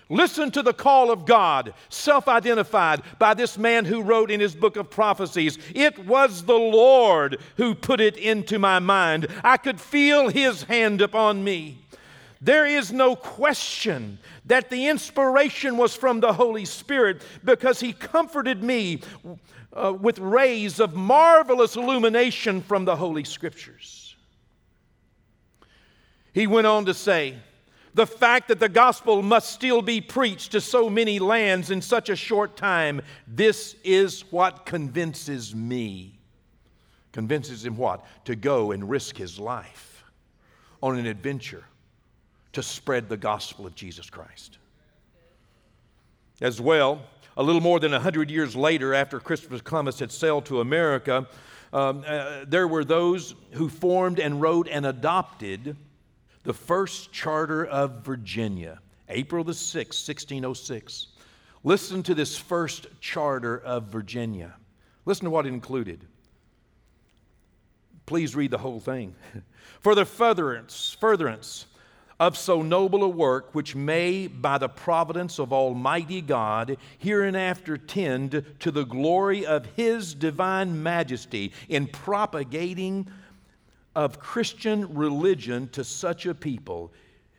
Listen 0.09 0.51
to 0.51 0.61
the 0.61 0.73
call 0.73 1.11
of 1.11 1.25
God, 1.25 1.73
self 1.89 2.27
identified 2.27 3.01
by 3.19 3.33
this 3.33 3.57
man 3.57 3.85
who 3.85 4.01
wrote 4.01 4.29
in 4.29 4.39
his 4.39 4.55
book 4.55 4.75
of 4.75 4.89
prophecies 4.89 5.57
It 5.73 6.05
was 6.05 6.43
the 6.43 6.53
Lord 6.53 7.39
who 7.57 7.73
put 7.73 8.01
it 8.01 8.17
into 8.17 8.59
my 8.59 8.79
mind. 8.79 9.27
I 9.43 9.57
could 9.57 9.79
feel 9.79 10.29
his 10.29 10.63
hand 10.63 11.01
upon 11.01 11.43
me. 11.43 11.79
There 12.43 12.65
is 12.65 12.91
no 12.91 13.15
question 13.15 14.19
that 14.45 14.69
the 14.69 14.89
inspiration 14.89 15.77
was 15.77 15.95
from 15.95 16.19
the 16.19 16.33
Holy 16.33 16.65
Spirit 16.65 17.21
because 17.45 17.79
He 17.79 17.93
comforted 17.93 18.61
me 18.61 18.99
uh, 19.71 19.93
with 19.93 20.19
rays 20.19 20.81
of 20.81 20.93
marvelous 20.93 21.77
illumination 21.77 22.61
from 22.61 22.83
the 22.83 22.97
Holy 22.97 23.23
Scriptures. 23.23 24.15
He 26.33 26.45
went 26.45 26.67
on 26.67 26.85
to 26.85 26.93
say, 26.93 27.37
the 27.93 28.07
fact 28.07 28.47
that 28.47 28.59
the 28.59 28.69
gospel 28.69 29.21
must 29.21 29.51
still 29.51 29.81
be 29.81 30.01
preached 30.01 30.51
to 30.53 30.61
so 30.61 30.89
many 30.89 31.19
lands 31.19 31.69
in 31.69 31.81
such 31.81 32.09
a 32.09 32.15
short 32.15 32.57
time, 32.57 33.01
this 33.27 33.75
is 33.83 34.21
what 34.31 34.65
convinces 34.65 35.53
me. 35.55 36.17
Convinces 37.11 37.63
him 37.65 37.77
what? 37.77 38.03
To 38.25 38.35
go 38.35 38.71
and 38.71 38.89
risk 38.89 39.15
his 39.17 39.39
life 39.39 40.03
on 40.81 40.97
an 40.97 41.05
adventure 41.05 41.63
to 42.53 42.63
spread 42.63 43.09
the 43.09 43.17
gospel 43.17 43.65
of 43.65 43.75
Jesus 43.75 44.09
Christ. 44.09 44.57
As 46.41 46.59
well, 46.59 47.01
a 47.37 47.43
little 47.43 47.61
more 47.61 47.79
than 47.79 47.91
100 47.91 48.29
years 48.29 48.55
later, 48.55 48.93
after 48.93 49.19
Christopher 49.19 49.59
Columbus 49.59 49.99
had 49.99 50.11
sailed 50.11 50.45
to 50.45 50.61
America, 50.61 51.27
um, 51.71 52.03
uh, 52.07 52.45
there 52.47 52.67
were 52.67 52.83
those 52.83 53.33
who 53.51 53.69
formed 53.69 54.19
and 54.19 54.41
wrote 54.41 54.67
and 54.69 54.85
adopted 54.85 55.75
the 56.43 56.53
first 56.53 57.11
charter 57.11 57.65
of 57.65 58.03
Virginia, 58.03 58.79
April 59.09 59.43
the 59.43 59.53
6th, 59.53 60.07
1606. 60.07 61.07
Listen 61.63 62.03
to 62.03 62.13
this 62.13 62.37
first 62.37 62.87
charter 62.99 63.57
of 63.59 63.85
Virginia. 63.85 64.53
Listen 65.05 65.25
to 65.25 65.31
what 65.31 65.45
it 65.45 65.49
included. 65.49 66.05
Please 68.05 68.35
read 68.35 68.51
the 68.51 68.57
whole 68.57 68.79
thing. 68.79 69.15
For 69.79 69.95
the 69.95 70.05
furtherance, 70.05 70.95
furtherance 70.99 71.65
of 72.19 72.37
so 72.37 72.61
noble 72.61 73.03
a 73.03 73.07
work, 73.07 73.53
which 73.53 73.75
may, 73.75 74.27
by 74.27 74.57
the 74.57 74.69
providence 74.69 75.39
of 75.39 75.51
Almighty 75.51 76.21
God, 76.21 76.77
hereinafter 76.97 77.77
tend 77.77 78.45
to 78.59 78.71
the 78.71 78.85
glory 78.85 79.45
of 79.45 79.65
His 79.75 80.13
divine 80.13 80.83
majesty 80.83 81.51
in 81.69 81.87
propagating 81.87 83.07
of 83.95 84.19
Christian 84.19 84.93
religion 84.93 85.69
to 85.69 85.83
such 85.83 86.25
a 86.25 86.33
people 86.33 86.91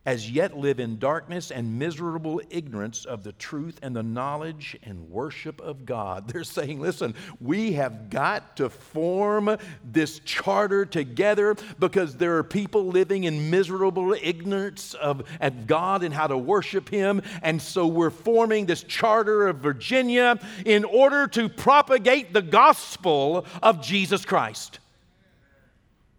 as 0.07 0.31
yet 0.31 0.57
live 0.57 0.81
in 0.81 0.99
darkness 0.99 1.51
and 1.51 1.79
miserable 1.79 2.41
ignorance 2.51 3.05
of 3.05 3.25
the 3.25 3.33
truth 3.33 3.79
and 3.83 3.97
the 3.97 4.03
knowledge 4.03 4.77
and 4.83 5.11
worship 5.11 5.61
of 5.61 5.87
God. 5.87 6.29
They're 6.33 6.45
saying, 6.45 6.81
listen, 6.81 7.15
we 7.41 7.73
have 7.73 8.11
got 8.11 8.57
to 8.59 8.69
form 8.69 9.57
this 9.83 10.19
charter 10.21 10.85
together 10.85 11.57
because 11.79 12.17
there 12.17 12.37
are 12.37 12.45
people 12.45 12.87
living 12.87 13.25
in 13.25 13.51
miserable 13.51 14.15
ignorance 14.21 14.95
of, 14.95 15.23
of 15.41 15.67
God 15.67 16.03
and 16.03 16.13
how 16.13 16.27
to 16.27 16.37
worship 16.37 16.89
Him. 16.89 17.23
And 17.43 17.61
so 17.61 17.87
we're 17.87 18.11
forming 18.11 18.67
this 18.67 18.83
charter 18.83 19.49
of 19.49 19.59
Virginia 19.59 20.39
in 20.67 20.85
order 20.85 21.27
to 21.29 21.49
propagate 21.49 22.33
the 22.33 22.43
gospel 22.43 23.47
of 23.63 23.81
Jesus 23.81 24.25
Christ. 24.25 24.81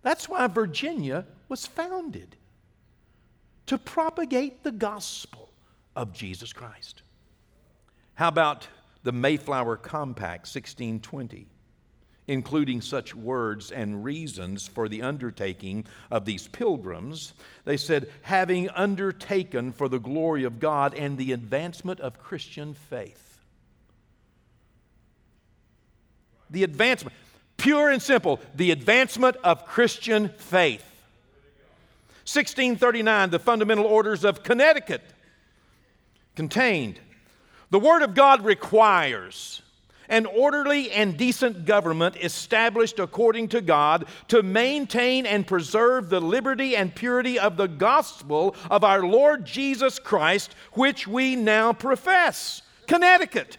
That's 0.06 0.30
why 0.30 0.46
Virginia 0.46 1.26
was 1.50 1.66
founded 1.66 2.36
to 3.66 3.80
propagate 3.80 4.62
the 4.62 4.72
gospel 4.72 5.50
of 5.96 6.14
Jesus 6.14 6.54
Christ. 6.54 7.02
How 8.14 8.28
about 8.28 8.68
the 9.02 9.12
Mayflower 9.12 9.78
Compact, 9.78 10.42
1620? 10.46 11.48
including 12.28 12.82
such 12.82 13.14
words 13.14 13.72
and 13.72 14.04
reasons 14.04 14.68
for 14.68 14.90
the 14.90 15.04
undertaking 15.04 15.86
of 16.10 16.26
these 16.26 16.48
pilgrims. 16.48 17.34
They 17.66 17.78
said, 17.78 18.10
having 18.24 18.68
undertaken 18.72 19.72
for 19.72 19.88
the 19.88 20.00
glory 20.00 20.44
of 20.44 20.60
God 20.60 20.96
and 20.96 21.20
the 21.20 21.34
advancement 21.34 22.00
of 22.00 22.18
Christian 22.18 22.74
faith. 22.74 23.44
The 26.50 26.64
advancement, 26.64 27.16
pure 27.58 27.90
and 27.90 28.02
simple, 28.02 28.40
the 28.56 28.72
advancement 28.72 29.38
of 29.44 29.66
Christian 29.66 30.30
faith. 30.30 30.84
1639, 32.26 33.30
the 33.30 33.40
Fundamental 33.40 33.86
Orders 33.86 34.24
of 34.24 34.44
Connecticut 34.44 35.02
contained. 36.36 37.00
The 37.70 37.80
Word 37.80 38.02
of 38.02 38.16
God 38.16 38.44
requires 38.44 39.62
an 40.10 40.26
orderly 40.26 40.92
and 40.92 41.18
decent 41.18 41.66
government 41.66 42.16
established 42.18 43.00
according 43.00 43.50
to 43.50 43.62
God 43.62 44.06
to 44.28 44.44
maintain 44.44 45.26
and 45.26 45.48
preserve 45.48 46.10
the 46.10 46.20
liberty 46.20 46.76
and 46.76 46.94
purity 46.94 47.40
of 47.40 47.58
the 47.58 47.68
gospel 47.68 48.56
of 48.70 48.84
our 48.84 49.04
Lord 49.04 49.46
Jesus 49.46 50.00
Christ, 50.00 50.54
which 50.74 51.08
we 51.08 51.36
now 51.36 51.74
profess. 51.74 52.62
Connecticut. 52.88 53.58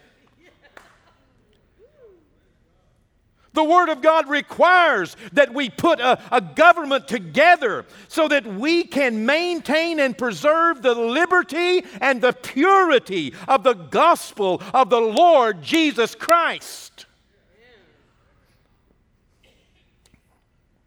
The 3.57 3.63
Word 3.63 3.89
of 3.89 4.03
God 4.03 4.29
requires 4.29 5.17
that 5.33 5.51
we 5.51 5.71
put 5.71 5.99
a, 5.99 6.21
a, 6.31 6.39
government 6.39 7.07
together 7.07 7.87
so 8.07 8.27
that 8.27 8.45
we 8.45 8.83
can 8.83 9.25
maintain 9.25 9.99
and 9.99 10.15
preserve 10.15 10.83
the 10.83 10.93
liberty 10.93 11.83
and 11.99 12.21
the 12.21 12.33
purity 12.33 13.33
of 13.47 13.63
the 13.63 13.73
gospel 13.73 14.61
of 14.75 14.91
the 14.91 15.01
Lord 15.01 15.63
Jesus 15.63 16.13
Christ. 16.13 17.07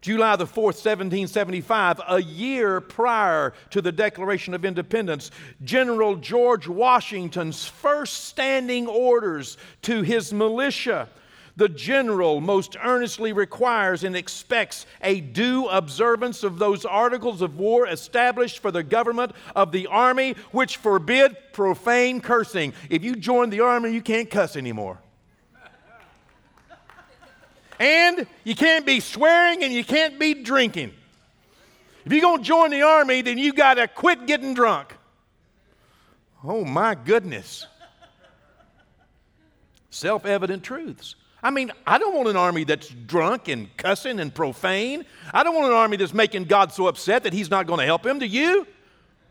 July 0.01 0.37
the 0.37 0.47
4th, 0.47 0.79
1775, 0.79 2.01
a 2.07 2.23
year 2.23 2.81
prior 2.81 3.53
to 3.71 3.83
the 3.83 3.91
Declaration 3.91 4.55
of 4.55 4.65
Independence, 4.65 5.33
General 5.65 6.15
George 6.15 6.69
Washington's 6.69 7.67
first 7.67 8.27
standing 8.27 8.87
orders 8.87 9.57
to 9.83 10.03
his 10.03 10.33
militia 10.33 11.09
the 11.61 11.69
general 11.69 12.41
most 12.41 12.75
earnestly 12.83 13.35
requires 13.35 14.03
and 14.03 14.17
expects 14.17 14.87
a 15.03 15.21
due 15.21 15.69
observance 15.69 16.43
of 16.43 16.59
those 16.59 16.87
articles 16.87 17.43
of 17.43 17.59
war 17.59 17.87
established 17.87 18.61
for 18.61 18.71
the 18.71 18.83
government 18.83 19.33
of 19.55 19.71
the 19.71 19.87
army 19.87 20.37
which 20.53 20.79
forbid 20.79 21.37
profane 21.53 22.23
cursing. 22.23 22.73
If 22.89 23.05
you 23.05 23.15
join 23.15 23.51
the 23.51 23.61
army, 23.61 23.93
you 23.93 24.01
can't 24.01 24.31
cuss 24.31 24.57
anymore. 24.57 25.03
and 27.79 28.27
you 28.43 28.55
can't 28.55 28.87
be 28.87 29.01
swearing 29.01 29.63
and 29.63 29.71
you 29.71 29.85
can't 29.85 30.19
be 30.19 30.33
drinking. 30.43 30.95
If 32.07 32.13
you're 32.13 32.23
going 32.23 32.39
to 32.39 32.43
join 32.43 32.71
the 32.71 32.83
army, 32.83 33.21
then 33.21 33.37
you 33.37 33.53
got 33.53 33.75
to 33.75 33.87
quit 33.87 34.25
getting 34.27 34.55
drunk. 34.55 34.97
Oh 36.43 36.65
my 36.65 36.95
goodness. 36.95 37.67
Self 39.91 40.25
evident 40.25 40.63
truths. 40.63 41.17
I 41.43 41.51
mean, 41.51 41.73
I 41.87 41.99
don't 41.99 42.15
want 42.15 42.29
an 42.29 42.37
army 42.37 42.65
that's 42.65 42.89
drunk 42.89 43.49
and 43.49 43.75
cussing 43.77 44.21
and 44.21 44.35
profane. 44.35 45.05
I 45.33 45.43
don't 45.43 45.55
want 45.55 45.67
an 45.69 45.73
army 45.73 45.97
that's 45.97 46.13
making 46.13 46.45
God 46.45 46.73
so 46.73 46.87
upset 46.87 47.23
that 47.23 47.33
he's 47.33 47.51
not 47.51 47.67
going 47.67 47.81
to 47.81 47.87
help 47.87 48.05
him. 48.05 48.19
Do 48.19 48.27
you? 48.27 48.67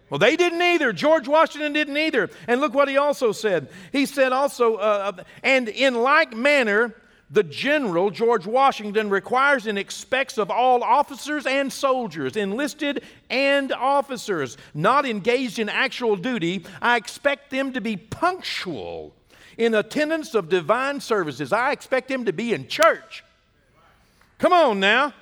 Well, 0.09 0.17
they 0.17 0.35
didn't 0.35 0.61
either. 0.61 0.91
George 0.91 1.27
Washington 1.27 1.73
didn't 1.73 1.97
either. 1.97 2.29
And 2.47 2.61
look 2.61 2.73
what 2.73 2.87
he 2.87 2.97
also 2.97 3.31
said. 3.31 3.69
He 3.91 4.07
said 4.07 4.31
also, 4.31 4.75
uh, 4.75 5.13
uh 5.17 5.23
and 5.43 5.69
in 5.69 5.95
like 5.95 6.35
manner, 6.35 6.95
the 7.29 7.43
general, 7.43 8.09
George 8.09 8.47
Washington, 8.47 9.11
requires 9.11 9.67
and 9.67 9.77
expects 9.77 10.39
of 10.39 10.49
all 10.49 10.83
officers 10.83 11.45
and 11.45 11.71
soldiers, 11.71 12.35
enlisted 12.35 13.03
and 13.29 13.71
officers, 13.71 14.57
not 14.73 15.05
engaged 15.05 15.59
in 15.59 15.69
actual 15.69 16.15
duty, 16.15 16.65
I 16.81 16.97
expect 16.97 17.51
them 17.51 17.73
to 17.73 17.81
be 17.81 17.97
punctual 17.97 19.13
in 19.59 19.75
attendance 19.75 20.33
of 20.33 20.49
divine 20.49 21.01
services. 21.01 21.51
I 21.51 21.73
expect 21.73 22.09
him 22.09 22.25
to 22.25 22.33
be 22.33 22.53
in 22.53 22.67
church. 22.67 23.23
Come 24.39 24.53
on 24.53 24.79
now. 24.79 25.13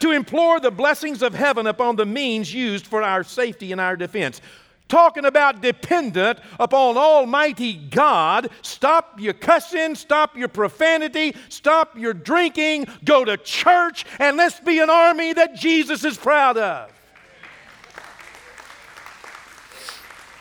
to 0.00 0.12
implore 0.12 0.60
the 0.60 0.70
blessings 0.70 1.22
of 1.22 1.34
heaven 1.34 1.66
upon 1.66 1.96
the 1.96 2.06
means 2.06 2.54
used 2.54 2.86
for 2.86 3.02
our 3.02 3.24
safety 3.24 3.72
and 3.72 3.80
our 3.80 3.96
defense. 3.96 4.40
Talking 4.88 5.24
about 5.24 5.60
dependent 5.60 6.38
upon 6.58 6.96
Almighty 6.96 7.74
God. 7.74 8.48
Stop 8.62 9.20
your 9.20 9.34
cussing, 9.34 9.94
stop 9.94 10.36
your 10.36 10.48
profanity, 10.48 11.34
stop 11.48 11.98
your 11.98 12.14
drinking, 12.14 12.86
go 13.04 13.24
to 13.24 13.36
church, 13.36 14.06
and 14.18 14.36
let's 14.36 14.60
be 14.60 14.78
an 14.78 14.88
army 14.88 15.32
that 15.32 15.56
Jesus 15.56 16.04
is 16.04 16.16
proud 16.16 16.56
of. 16.56 16.90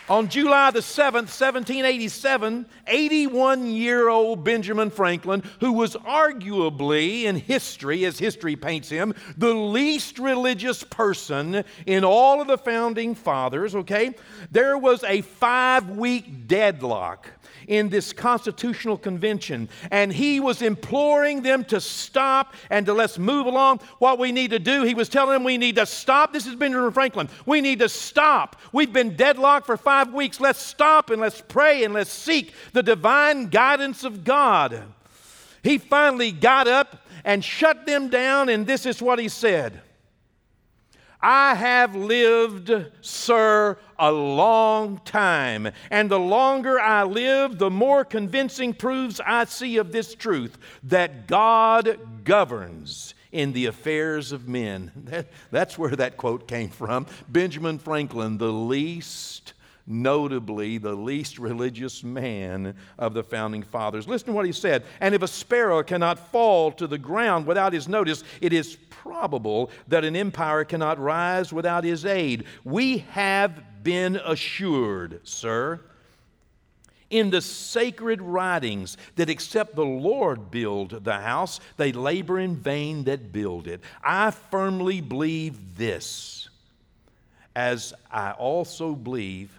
On 0.10 0.30
July 0.30 0.72
the 0.72 0.80
7th, 0.80 1.28
1787, 1.28 2.66
81 2.88 3.68
year 3.68 4.08
old 4.08 4.42
Benjamin 4.42 4.90
Franklin, 4.90 5.44
who 5.60 5.74
was 5.74 5.96
arguably 5.96 7.24
in 7.24 7.36
history, 7.36 8.06
as 8.06 8.18
history 8.18 8.56
paints 8.56 8.88
him, 8.88 9.14
the 9.36 9.54
least 9.54 10.18
religious 10.18 10.82
person 10.82 11.66
in 11.86 12.06
all 12.06 12.40
of 12.40 12.48
the 12.48 12.58
founding 12.58 13.16
fathers, 13.16 13.76
okay, 13.76 14.16
there 14.50 14.78
was 14.78 15.04
a 15.04 15.22
five 15.22 15.90
week 15.90 16.48
deadlock 16.48 17.30
in 17.68 17.90
this 17.90 18.14
constitutional 18.14 18.98
convention, 18.98 19.70
and 19.92 20.12
he 20.12 20.40
was 20.40 20.62
imploring 20.62 21.42
them 21.42 21.64
to 21.66 21.80
stop 21.80 22.54
and 22.70 22.86
to 22.86 22.94
let's 22.94 23.20
move 23.20 23.46
along. 23.46 23.80
What 24.00 24.20
we 24.20 24.32
need 24.32 24.52
to 24.52 24.60
do, 24.60 24.84
he 24.84 24.94
was 24.94 25.10
telling 25.10 25.34
them 25.34 25.44
we 25.44 25.58
need 25.58 25.76
to 25.76 25.86
stop. 25.86 26.34
This 26.34 26.48
is 26.48 26.56
Benjamin 26.56 26.92
Franklin. 26.92 27.30
We 27.46 27.62
need 27.62 27.80
to 27.80 27.90
stop. 27.90 28.56
We've 28.72 28.92
been 28.92 29.16
deadlocked 29.16 29.66
for 29.66 29.78
five 29.78 30.14
weeks. 30.14 30.40
Let's 30.40 30.60
stop 30.60 31.10
and 31.10 31.22
let's 31.22 31.42
pray 31.42 31.84
and 31.84 31.94
let's 31.94 32.12
seek 32.12 32.54
the 32.74 32.84
divine 32.84 33.48
guidance 33.48 34.04
of 34.04 34.24
God. 34.24 34.84
He 35.64 35.78
finally 35.78 36.32
got 36.32 36.68
up 36.68 37.06
and 37.26 37.44
shut 37.44 37.86
them 37.86 38.08
down, 38.08 38.48
and 38.48 38.66
this 38.66 38.86
is 38.86 39.02
what 39.02 39.20
he 39.20 39.28
said. 39.28 39.82
I 41.30 41.56
have 41.56 41.94
lived, 41.94 42.72
sir, 43.02 43.78
a 44.00 44.10
long 44.14 45.02
time. 45.04 45.70
And 45.92 46.10
the 46.10 46.18
longer 46.18 46.80
I 46.80 47.04
live, 47.04 47.58
the 47.58 47.70
more 47.70 48.06
convincing 48.06 48.74
proofs 48.74 49.20
I 49.26 49.44
see 49.44 49.76
of 49.76 49.92
this 49.92 50.16
truth 50.16 50.58
that 50.84 51.28
God 51.28 52.00
governs 52.24 53.14
in 53.34 53.52
the 53.52 53.66
affairs 53.66 54.32
of 54.32 54.48
men. 54.48 54.94
That, 55.08 55.28
that's 55.52 55.78
where 55.78 55.98
that 55.98 56.16
quote 56.16 56.48
came 56.48 56.70
from. 56.70 57.08
Benjamin 57.28 57.78
Franklin, 57.80 58.38
the 58.38 58.54
least 58.54 59.52
notably 59.86 60.78
the 60.78 60.94
least 60.94 61.40
religious 61.40 62.04
man 62.04 62.76
of 63.00 63.14
the 63.14 63.24
founding 63.24 63.64
fathers. 63.64 64.08
Listen 64.08 64.28
to 64.28 64.34
what 64.34 64.46
he 64.46 64.52
said. 64.52 64.84
And 65.00 65.16
if 65.16 65.22
a 65.22 65.28
sparrow 65.28 65.82
cannot 65.82 66.20
fall 66.32 66.72
to 66.74 66.88
the 66.88 66.98
ground 66.98 67.46
without 67.48 67.72
his 67.72 67.88
notice, 67.88 68.24
it 68.42 68.52
is 68.52 68.78
probable 69.08 69.72
that 69.88 70.04
an 70.04 70.16
empire 70.16 70.66
cannot 70.66 71.00
rise 71.00 71.54
without 71.54 71.84
his 71.84 72.06
aid. 72.06 72.44
We 72.66 73.00
have 73.12 73.84
been 73.84 74.18
assured, 74.18 75.22
sir, 75.24 75.80
in 77.10 77.30
the 77.30 77.42
sacred 77.42 78.22
writings 78.22 78.98
that 79.16 79.30
except 79.30 79.76
the 79.76 79.86
Lord 79.86 80.52
build 80.52 81.06
the 81.06 81.20
house, 81.20 81.62
they 81.78 81.94
labor 81.94 82.38
in 82.38 82.58
vain 82.58 83.06
that 83.06 83.32
build 83.32 83.68
it. 83.68 83.80
I 84.04 84.32
firmly 84.32 85.00
believe 85.00 85.78
this, 85.78 86.50
as 87.56 87.94
I 88.12 88.32
also 88.32 88.94
believe 88.94 89.58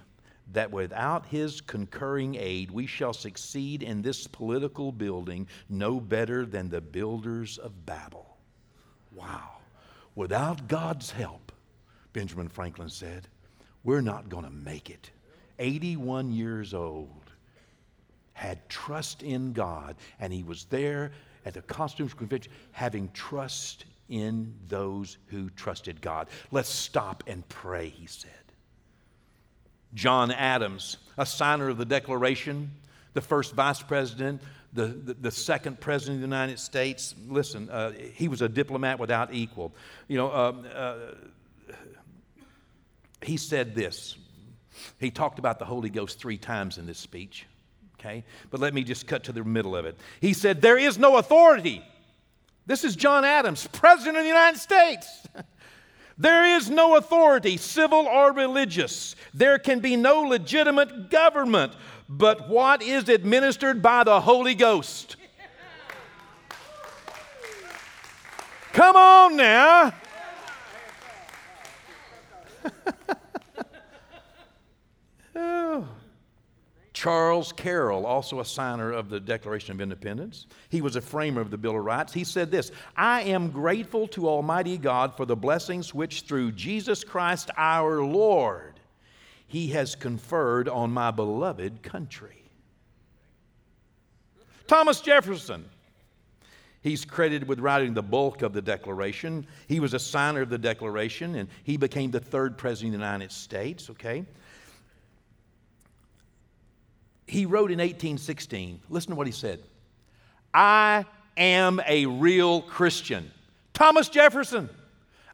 that 0.52 0.70
without 0.70 1.24
his 1.26 1.62
concurring 1.62 2.36
aid, 2.36 2.70
we 2.70 2.86
shall 2.86 3.14
succeed 3.14 3.82
in 3.82 4.02
this 4.02 4.26
political 4.26 4.92
building 4.92 5.46
no 5.70 6.00
better 6.00 6.44
than 6.44 6.68
the 6.68 6.82
builders 6.82 7.56
of 7.56 7.86
Babel. 7.86 8.27
Wow. 9.18 9.50
Without 10.14 10.68
God's 10.68 11.10
help, 11.10 11.52
Benjamin 12.12 12.48
Franklin 12.48 12.88
said, 12.88 13.28
we're 13.84 14.00
not 14.00 14.28
going 14.28 14.44
to 14.44 14.50
make 14.50 14.90
it. 14.90 15.10
81 15.58 16.32
years 16.32 16.74
old, 16.74 17.32
had 18.32 18.68
trust 18.68 19.24
in 19.24 19.52
God, 19.52 19.96
and 20.20 20.32
he 20.32 20.44
was 20.44 20.64
there 20.66 21.10
at 21.44 21.54
the 21.54 21.62
Constitutional 21.62 22.18
Convention 22.18 22.52
having 22.70 23.10
trust 23.12 23.84
in 24.08 24.54
those 24.68 25.18
who 25.26 25.50
trusted 25.50 26.00
God. 26.00 26.28
Let's 26.52 26.68
stop 26.68 27.24
and 27.26 27.46
pray, 27.48 27.88
he 27.88 28.06
said. 28.06 28.30
John 29.94 30.30
Adams, 30.30 30.98
a 31.16 31.26
signer 31.26 31.68
of 31.68 31.78
the 31.78 31.84
Declaration, 31.84 32.70
the 33.14 33.20
first 33.20 33.54
vice 33.54 33.82
president, 33.82 34.40
the, 34.72 34.86
the, 34.86 35.14
the, 35.14 35.30
second 35.30 35.80
president 35.80 36.16
of 36.16 36.20
the 36.20 36.26
United 36.26 36.58
States. 36.58 37.14
Listen, 37.26 37.70
uh, 37.70 37.92
he 37.92 38.28
was 38.28 38.42
a 38.42 38.48
diplomat 38.48 38.98
without 38.98 39.32
equal. 39.32 39.74
You 40.08 40.18
know, 40.18 40.28
uh, 40.28 40.52
uh, 40.74 41.74
he 43.22 43.36
said 43.36 43.74
this. 43.74 44.16
He 44.98 45.10
talked 45.10 45.38
about 45.38 45.58
the 45.58 45.64
Holy 45.64 45.90
Ghost 45.90 46.18
three 46.18 46.38
times 46.38 46.78
in 46.78 46.86
this 46.86 46.98
speech. 46.98 47.46
Okay? 47.98 48.24
But 48.50 48.60
let 48.60 48.74
me 48.74 48.84
just 48.84 49.06
cut 49.06 49.24
to 49.24 49.32
the 49.32 49.42
middle 49.42 49.74
of 49.74 49.86
it. 49.86 49.96
He 50.20 50.32
said, 50.32 50.60
There 50.60 50.78
is 50.78 50.98
no 50.98 51.16
authority. 51.16 51.82
This 52.66 52.84
is 52.84 52.94
John 52.94 53.24
Adams, 53.24 53.66
President 53.72 54.18
of 54.18 54.22
the 54.22 54.28
United 54.28 54.58
States. 54.58 55.26
There 56.20 56.56
is 56.56 56.68
no 56.68 56.96
authority, 56.96 57.56
civil 57.56 58.08
or 58.08 58.32
religious. 58.32 59.14
There 59.32 59.56
can 59.56 59.78
be 59.78 59.94
no 59.94 60.22
legitimate 60.22 61.10
government 61.10 61.74
but 62.08 62.48
what 62.48 62.82
is 62.82 63.08
administered 63.08 63.82
by 63.82 64.04
the 64.04 64.20
Holy 64.20 64.54
Ghost. 64.54 65.16
Come 68.72 68.96
on 68.96 69.36
now. 69.36 69.92
oh. 75.34 75.88
Charles 76.98 77.52
Carroll, 77.52 78.06
also 78.06 78.40
a 78.40 78.44
signer 78.44 78.90
of 78.90 79.08
the 79.08 79.20
Declaration 79.20 79.72
of 79.72 79.80
Independence, 79.80 80.48
he 80.68 80.80
was 80.80 80.96
a 80.96 81.00
framer 81.00 81.40
of 81.40 81.48
the 81.48 81.56
Bill 81.56 81.76
of 81.76 81.84
Rights. 81.84 82.12
He 82.12 82.24
said 82.24 82.50
this 82.50 82.72
I 82.96 83.22
am 83.22 83.50
grateful 83.50 84.08
to 84.08 84.28
Almighty 84.28 84.76
God 84.78 85.16
for 85.16 85.24
the 85.24 85.36
blessings 85.36 85.94
which, 85.94 86.22
through 86.22 86.52
Jesus 86.52 87.04
Christ 87.04 87.50
our 87.56 88.02
Lord, 88.02 88.77
he 89.48 89.68
has 89.68 89.94
conferred 89.94 90.68
on 90.68 90.92
my 90.92 91.10
beloved 91.10 91.82
country. 91.82 92.44
Thomas 94.66 95.00
Jefferson, 95.00 95.64
he's 96.82 97.06
credited 97.06 97.48
with 97.48 97.58
writing 97.58 97.94
the 97.94 98.02
bulk 98.02 98.42
of 98.42 98.52
the 98.52 98.60
Declaration. 98.60 99.46
He 99.66 99.80
was 99.80 99.94
a 99.94 99.98
signer 99.98 100.42
of 100.42 100.50
the 100.50 100.58
Declaration, 100.58 101.34
and 101.34 101.48
he 101.64 101.78
became 101.78 102.10
the 102.10 102.20
third 102.20 102.58
president 102.58 102.94
of 102.94 103.00
the 103.00 103.06
United 103.06 103.32
States, 103.32 103.88
okay? 103.90 104.26
He 107.26 107.46
wrote 107.46 107.70
in 107.70 107.78
1816, 107.78 108.80
listen 108.90 109.10
to 109.10 109.16
what 109.16 109.26
he 109.26 109.32
said 109.32 109.60
I 110.52 111.06
am 111.38 111.80
a 111.86 112.04
real 112.04 112.60
Christian. 112.60 113.30
Thomas 113.72 114.10
Jefferson, 114.10 114.68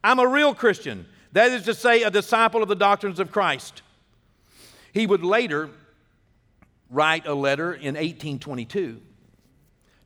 I'm 0.05 0.21
a 0.21 0.27
real 0.27 0.55
Christian. 0.55 1.07
That 1.33 1.51
is 1.51 1.65
to 1.65 1.75
say, 1.75 2.05
a 2.05 2.11
disciple 2.11 2.63
of 2.63 2.69
the 2.69 2.77
doctrines 2.77 3.19
of 3.19 3.33
Christ. 3.33 3.83
He 4.95 5.09
would 5.09 5.25
later 5.25 5.71
write 6.89 7.27
a 7.27 7.35
letter 7.35 7.75
in 7.75 7.97
1822 7.97 9.01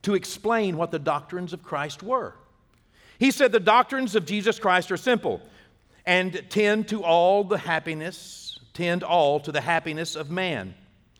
to 0.01 0.15
explain 0.15 0.77
what 0.77 0.89
the 0.89 0.97
doctrines 0.97 1.53
of 1.53 1.61
Christ 1.61 2.01
were. 2.01 2.33
He 3.19 3.29
said 3.29 3.51
the 3.51 3.59
doctrines 3.59 4.15
of 4.15 4.25
Jesus 4.25 4.57
Christ 4.57 4.91
are 4.91 4.97
simple 4.97 5.41
and 6.05 6.43
tend 6.49 6.87
to 6.87 7.03
all 7.03 7.43
the 7.43 7.59
happiness, 7.59 8.59
tend 8.73 9.03
all 9.03 9.39
to 9.41 9.51
the 9.51 9.61
happiness 9.61 10.15
of 10.15 10.31
man. 10.31 10.73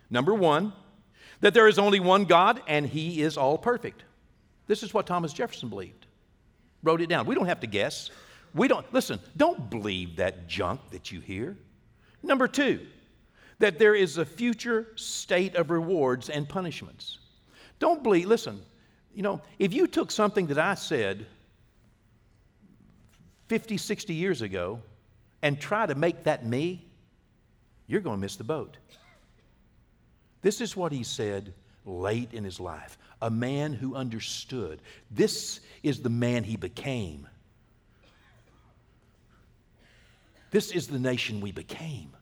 Number 0.10 0.34
one, 0.34 0.74
that 1.42 1.54
there 1.54 1.68
is 1.68 1.78
only 1.78 2.00
one 2.00 2.26
God 2.26 2.64
and 2.68 2.88
he 2.88 3.22
is 3.22 3.38
all 3.38 3.58
perfect. 3.58 4.04
This 4.66 4.82
is 4.82 4.96
what 4.96 5.06
Thomas 5.06 5.32
Jefferson 5.32 5.70
believed. 5.70 6.08
Wrote 6.82 7.02
it 7.02 7.10
down. 7.10 7.28
We 7.28 7.36
don't 7.36 7.46
have 7.46 7.60
to 7.60 7.68
guess. 7.68 8.10
We 8.56 8.68
don't, 8.68 8.92
listen, 8.92 9.20
don't 9.38 9.70
believe 9.70 10.16
that 10.16 10.48
junk 10.48 10.82
that 10.90 11.12
you 11.12 11.20
hear. 11.20 11.56
Number 12.24 12.48
two, 12.48 12.88
that 13.60 13.78
there 13.78 13.94
is 13.94 14.18
a 14.18 14.26
future 14.26 14.88
state 14.96 15.56
of 15.56 15.70
rewards 15.70 16.30
and 16.30 16.48
punishments. 16.48 17.20
Don't 17.78 18.04
believe, 18.04 18.26
listen, 18.26 18.62
you 19.14 19.22
know, 19.22 19.42
if 19.58 19.74
you 19.74 19.88
took 19.88 20.12
something 20.12 20.48
that 20.48 20.58
I 20.58 20.76
said 20.76 21.26
50, 23.48 23.78
60 23.78 24.14
years 24.14 24.42
ago 24.42 24.82
and 25.42 25.60
try 25.60 25.86
to 25.86 25.96
make 25.96 26.24
that 26.24 26.46
me, 26.46 26.86
you're 27.88 28.02
going 28.02 28.18
to 28.18 28.22
miss 28.22 28.36
the 28.36 28.44
boat. 28.44 28.78
This 30.42 30.62
is 30.62 30.76
what 30.76 30.92
he 30.92 31.04
said 31.04 31.54
late 31.86 32.34
in 32.34 32.44
his 32.44 32.60
life 32.60 32.98
a 33.22 33.30
man 33.30 33.74
who 33.74 33.96
understood. 33.96 34.82
This 35.12 35.60
is 35.84 36.02
the 36.02 36.10
man 36.10 36.46
he 36.46 36.56
became. 36.56 37.28
This 40.52 40.72
is 40.72 40.88
the 40.88 41.00
nation 41.00 41.42
we 41.42 41.52
became. 41.52 42.16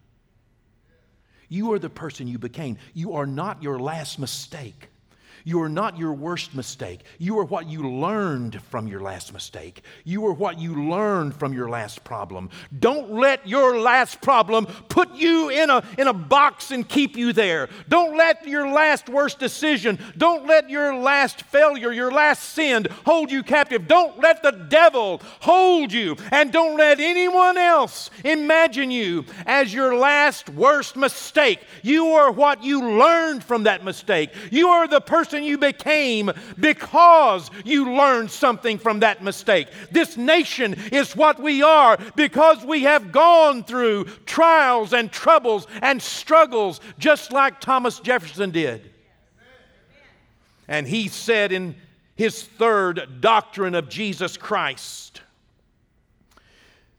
You 1.49 1.73
are 1.73 1.79
the 1.79 1.89
person 1.89 2.27
you 2.27 2.37
became. 2.37 2.77
You 2.93 3.13
are 3.13 3.25
not 3.25 3.63
your 3.63 3.79
last 3.79 4.19
mistake. 4.19 4.89
You 5.47 5.61
are 5.61 5.69
not 5.69 5.97
your 5.97 6.11
worst 6.11 6.53
mistake. 6.53 7.05
You 7.19 7.39
are 7.39 7.45
what 7.45 7.67
you 7.67 7.89
learned 7.89 8.61
from 8.63 8.85
your 8.85 8.99
last 8.99 9.31
mistake. 9.31 9.81
You 10.03 10.27
are 10.27 10.33
what 10.33 10.59
you 10.59 10.89
learned 10.89 11.35
from 11.35 11.53
your 11.53 11.69
last 11.69 12.03
problem. 12.03 12.49
Don't 12.77 13.13
let 13.13 13.47
your 13.47 13.79
last 13.79 14.19
problem 14.19 14.65
put 14.89 15.13
you 15.13 15.47
in 15.47 15.69
a, 15.69 15.85
in 15.97 16.09
a 16.09 16.13
box 16.13 16.71
and 16.71 16.85
keep 16.85 17.15
you 17.15 17.31
there. 17.31 17.69
Don't 17.87 18.17
let 18.17 18.45
your 18.45 18.69
last 18.69 19.07
worst 19.07 19.39
decision, 19.39 19.97
don't 20.17 20.45
let 20.47 20.69
your 20.69 20.93
last 20.93 21.43
failure, 21.43 21.93
your 21.93 22.11
last 22.11 22.43
sin 22.49 22.85
hold 23.05 23.31
you 23.31 23.41
captive. 23.41 23.87
Don't 23.87 24.19
let 24.19 24.43
the 24.43 24.51
devil 24.51 25.21
hold 25.39 25.93
you. 25.93 26.17
And 26.33 26.51
don't 26.51 26.75
let 26.75 26.99
anyone 26.99 27.57
else 27.57 28.09
imagine 28.25 28.91
you 28.91 29.23
as 29.45 29.73
your 29.73 29.95
last 29.95 30.49
worst 30.49 30.97
mistake. 30.97 31.61
You 31.83 32.07
are 32.07 32.33
what 32.33 32.65
you 32.65 32.99
learned 32.99 33.45
from 33.45 33.63
that 33.63 33.85
mistake. 33.85 34.31
You 34.51 34.67
are 34.67 34.89
the 34.89 34.99
person 34.99 35.36
person 35.37 35.47
you 35.47 35.57
became 35.57 36.31
because 36.59 37.49
you 37.63 37.93
learned 37.93 38.31
something 38.31 38.77
from 38.77 38.99
that 38.99 39.23
mistake. 39.23 39.67
This 39.91 40.17
nation 40.17 40.75
is 40.91 41.15
what 41.15 41.41
we 41.41 41.61
are 41.61 41.97
because 42.15 42.65
we 42.65 42.83
have 42.83 43.11
gone 43.11 43.63
through 43.63 44.05
trials 44.25 44.93
and 44.93 45.11
troubles 45.11 45.67
and 45.81 46.01
struggles 46.01 46.79
just 46.97 47.31
like 47.31 47.61
Thomas 47.61 47.99
Jefferson 47.99 48.51
did. 48.51 48.91
And 50.67 50.87
he 50.87 51.07
said 51.07 51.51
in 51.51 51.75
his 52.15 52.43
third 52.43 53.21
doctrine 53.21 53.75
of 53.75 53.89
Jesus 53.89 54.37
Christ 54.37 55.21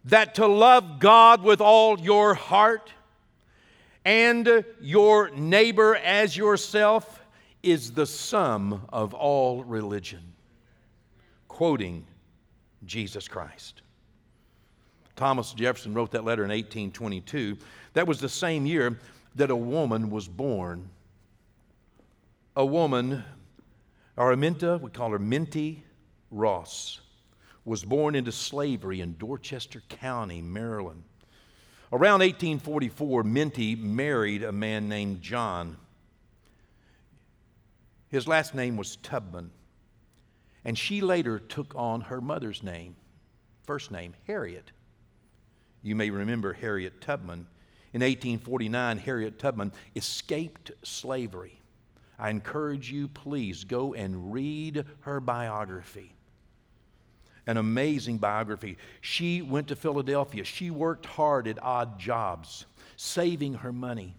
that 0.04 0.36
to 0.36 0.46
love 0.46 1.00
God 1.00 1.42
with 1.42 1.60
all 1.60 1.98
your 2.00 2.34
heart 2.34 2.92
and 4.04 4.64
your 4.80 5.28
neighbor 5.30 5.96
as 5.96 6.34
yourself 6.34 7.17
is 7.62 7.92
the 7.92 8.06
sum 8.06 8.86
of 8.90 9.14
all 9.14 9.64
religion. 9.64 10.32
Quoting 11.48 12.06
Jesus 12.84 13.26
Christ. 13.26 13.82
Thomas 15.16 15.52
Jefferson 15.52 15.94
wrote 15.94 16.12
that 16.12 16.24
letter 16.24 16.44
in 16.44 16.50
1822. 16.50 17.58
That 17.94 18.06
was 18.06 18.20
the 18.20 18.28
same 18.28 18.66
year 18.66 18.98
that 19.34 19.50
a 19.50 19.56
woman 19.56 20.10
was 20.10 20.28
born. 20.28 20.88
A 22.54 22.64
woman, 22.64 23.24
Araminta, 24.16 24.80
we 24.80 24.90
call 24.90 25.10
her 25.10 25.18
Minty 25.18 25.82
Ross, 26.30 27.00
was 27.64 27.84
born 27.84 28.14
into 28.14 28.32
slavery 28.32 29.00
in 29.00 29.16
Dorchester 29.18 29.82
County, 29.88 30.40
Maryland. 30.40 31.02
Around 31.92 32.20
1844, 32.20 33.24
Minty 33.24 33.74
married 33.74 34.42
a 34.42 34.52
man 34.52 34.88
named 34.88 35.20
John. 35.20 35.76
His 38.10 38.26
last 38.26 38.54
name 38.54 38.76
was 38.76 38.96
Tubman, 38.96 39.50
and 40.64 40.78
she 40.78 41.00
later 41.00 41.38
took 41.38 41.74
on 41.74 42.02
her 42.02 42.20
mother's 42.20 42.62
name, 42.62 42.96
first 43.64 43.90
name, 43.90 44.14
Harriet. 44.26 44.70
You 45.82 45.94
may 45.94 46.10
remember 46.10 46.54
Harriet 46.54 47.00
Tubman. 47.00 47.46
In 47.92 48.02
1849, 48.02 48.98
Harriet 48.98 49.38
Tubman 49.38 49.72
escaped 49.94 50.70
slavery. 50.82 51.60
I 52.18 52.30
encourage 52.30 52.90
you, 52.90 53.08
please 53.08 53.64
go 53.64 53.94
and 53.94 54.32
read 54.32 54.84
her 55.00 55.20
biography. 55.20 56.14
An 57.46 57.56
amazing 57.56 58.18
biography. 58.18 58.76
She 59.00 59.40
went 59.40 59.68
to 59.68 59.76
Philadelphia. 59.76 60.44
She 60.44 60.70
worked 60.70 61.06
hard 61.06 61.46
at 61.46 61.62
odd 61.62 61.98
jobs, 61.98 62.66
saving 62.96 63.54
her 63.54 63.72
money, 63.72 64.16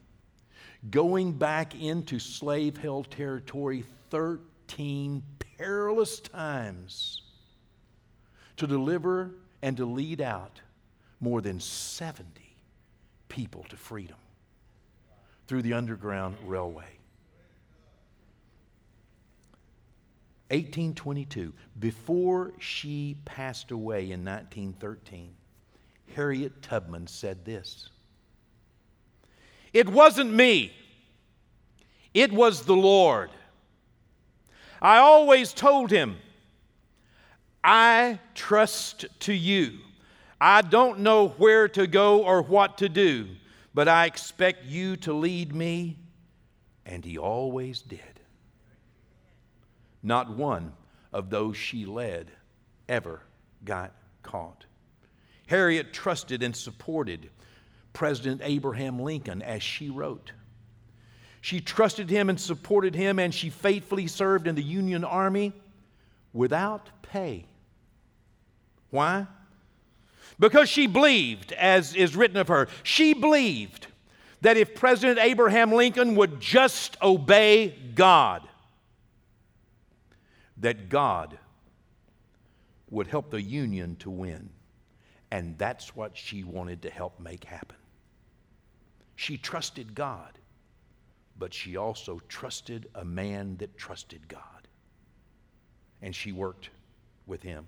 going 0.89 1.33
back 1.33 1.75
into 1.75 2.19
slave 2.19 2.77
held 2.77 3.11
territory 3.11 3.83
13 4.09 5.23
perilous 5.57 6.19
times 6.19 7.21
to 8.57 8.65
deliver 8.65 9.31
and 9.61 9.75
to 9.77 9.85
lead 9.85 10.21
out 10.21 10.61
more 11.19 11.41
than 11.41 11.59
70 11.59 12.25
people 13.27 13.65
to 13.69 13.75
freedom 13.75 14.15
through 15.47 15.61
the 15.61 15.73
Underground 15.73 16.37
Railway. 16.45 16.99
1822, 20.51 21.53
before 21.79 22.53
she 22.57 23.17
passed 23.25 23.69
away 23.69 24.11
in 24.11 24.25
1913, 24.25 25.35
Harriet 26.15 26.61
Tubman 26.63 27.05
said 27.05 27.45
this 27.45 27.89
It 29.73 29.89
wasn't 29.89 30.34
me, 30.34 30.73
it 32.13 32.32
was 32.32 32.63
the 32.63 32.75
Lord. 32.75 33.29
I 34.82 34.97
always 34.97 35.53
told 35.53 35.91
him, 35.91 36.17
I 37.63 38.19
trust 38.34 39.05
to 39.21 39.34
you. 39.34 39.79
I 40.39 40.62
don't 40.62 40.99
know 40.99 41.29
where 41.29 41.67
to 41.69 41.86
go 41.86 42.23
or 42.23 42.41
what 42.41 42.77
to 42.77 42.88
do, 42.88 43.27
but 43.73 43.89
I 43.89 44.05
expect 44.05 44.65
you 44.65 44.95
to 44.97 45.13
lead 45.13 45.53
me. 45.53 45.97
And 46.86 47.03
he 47.03 47.17
always 47.17 47.82
did. 47.82 47.99
Not 50.01 50.29
one 50.36 50.71
of 51.12 51.29
those 51.29 51.58
she 51.58 51.86
led 51.86 52.32
ever 52.88 53.21
got 53.65 53.93
caught. 54.23 54.65
Harriet 55.47 55.91
trusted 55.91 56.41
and 56.41 56.55
supported 56.55 57.29
President 57.99 58.39
Abraham 58.45 58.97
Lincoln 58.97 59.41
as 59.41 59.62
she 59.62 59.89
wrote. 59.89 60.31
She 61.41 61.59
trusted 61.59 62.09
him 62.09 62.29
and 62.29 62.39
supported 62.39 62.95
him, 62.95 63.19
and 63.19 63.35
she 63.35 63.49
faithfully 63.49 64.07
served 64.07 64.47
in 64.47 64.55
the 64.55 64.63
Union 64.63 65.03
Army 65.03 65.51
without 66.31 66.89
pay. 67.01 67.43
Why? 68.89 69.27
because 70.39 70.69
she 70.69 70.88
believed, 70.88 71.51
as 71.51 71.93
is 71.93 72.15
written 72.15 72.38
of 72.38 72.47
her, 72.47 72.69
she 72.83 73.13
believed 73.13 73.88
that 74.39 74.55
if 74.55 74.75
President 74.75 75.19
Abraham 75.19 75.73
Lincoln 75.73 76.15
would 76.15 76.39
just 76.39 76.95
obey 77.01 77.75
God, 77.95 78.47
that 80.55 80.88
God 80.88 81.38
would 82.89 83.07
help 83.07 83.29
the 83.29 83.41
Union 83.41 83.97
to 83.97 84.09
win. 84.09 84.51
And 85.31 85.57
that's 85.57 85.93
what 85.97 86.15
she 86.15 86.45
wanted 86.45 86.83
to 86.83 86.89
help 86.89 87.19
make 87.19 87.43
happen. 87.43 87.75
She 89.19 89.36
trusted 89.36 89.95
God, 89.95 90.39
but 91.38 91.53
she 91.53 91.75
also 91.75 92.21
trusted 92.29 92.88
a 92.95 93.03
man 93.03 93.58
that 93.58 93.77
trusted 93.77 94.25
God. 94.29 94.41
And 96.01 96.15
she 96.15 96.32
worked 96.32 96.69
with 97.27 97.43
him. 97.43 97.67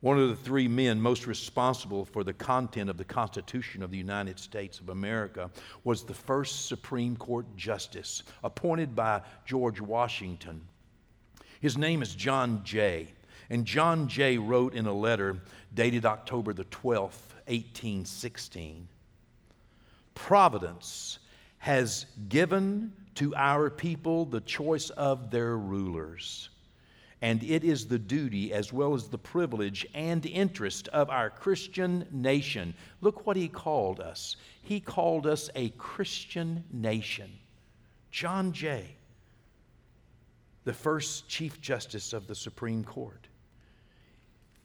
One 0.00 0.18
of 0.18 0.30
the 0.30 0.36
three 0.36 0.66
men 0.66 0.98
most 0.98 1.26
responsible 1.26 2.06
for 2.06 2.24
the 2.24 2.32
content 2.32 2.88
of 2.88 2.96
the 2.96 3.04
Constitution 3.04 3.82
of 3.82 3.90
the 3.90 3.98
United 3.98 4.38
States 4.38 4.80
of 4.80 4.88
America 4.88 5.50
was 5.84 6.04
the 6.04 6.14
first 6.14 6.68
Supreme 6.68 7.18
Court 7.18 7.44
Justice 7.54 8.22
appointed 8.42 8.96
by 8.96 9.20
George 9.44 9.82
Washington. 9.82 10.62
His 11.60 11.76
name 11.76 12.00
is 12.00 12.14
John 12.14 12.64
Jay. 12.64 13.08
And 13.50 13.66
John 13.66 14.08
Jay 14.08 14.38
wrote 14.38 14.72
in 14.72 14.86
a 14.86 14.94
letter 14.94 15.42
dated 15.74 16.06
October 16.06 16.54
the 16.54 16.64
12th, 16.64 17.34
1816 17.46 18.88
Providence 20.14 21.18
has 21.58 22.06
given 22.28 22.92
to 23.16 23.34
our 23.36 23.70
people 23.70 24.24
the 24.24 24.40
choice 24.40 24.90
of 24.90 25.30
their 25.30 25.56
rulers 25.56 26.50
and 27.24 27.42
it 27.42 27.64
is 27.64 27.86
the 27.86 27.98
duty 27.98 28.52
as 28.52 28.70
well 28.70 28.92
as 28.92 29.08
the 29.08 29.16
privilege 29.16 29.86
and 29.94 30.26
interest 30.26 30.88
of 30.88 31.08
our 31.08 31.30
Christian 31.30 32.06
nation. 32.12 32.74
Look 33.00 33.26
what 33.26 33.34
he 33.34 33.48
called 33.48 33.98
us. 33.98 34.36
He 34.60 34.78
called 34.78 35.26
us 35.26 35.48
a 35.54 35.70
Christian 35.70 36.64
nation. 36.70 37.30
John 38.10 38.52
Jay, 38.52 38.96
the 40.64 40.74
first 40.74 41.26
Chief 41.26 41.62
Justice 41.62 42.12
of 42.12 42.26
the 42.26 42.34
Supreme 42.34 42.84
Court. 42.84 43.26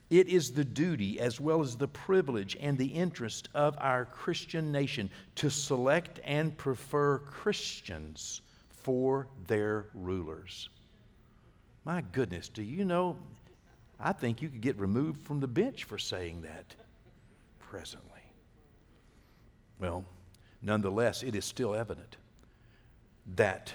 It 0.09 0.27
is 0.27 0.51
the 0.51 0.65
duty 0.65 1.19
as 1.19 1.39
well 1.39 1.61
as 1.61 1.77
the 1.77 1.87
privilege 1.87 2.57
and 2.59 2.77
the 2.77 2.87
interest 2.87 3.49
of 3.53 3.75
our 3.79 4.05
Christian 4.05 4.71
nation 4.71 5.09
to 5.35 5.49
select 5.49 6.19
and 6.23 6.57
prefer 6.57 7.19
Christians 7.19 8.41
for 8.69 9.27
their 9.45 9.85
rulers. 9.93 10.69
My 11.85 12.01
goodness, 12.01 12.49
do 12.49 12.63
you 12.63 12.85
know? 12.85 13.17
I 13.99 14.13
think 14.13 14.41
you 14.41 14.49
could 14.49 14.61
get 14.61 14.79
removed 14.79 15.21
from 15.21 15.39
the 15.39 15.47
bench 15.47 15.83
for 15.83 15.97
saying 15.97 16.41
that 16.41 16.73
presently. 17.59 18.21
Well, 19.79 20.05
nonetheless, 20.61 21.21
it 21.21 21.35
is 21.35 21.45
still 21.45 21.75
evident 21.75 22.17
that 23.35 23.73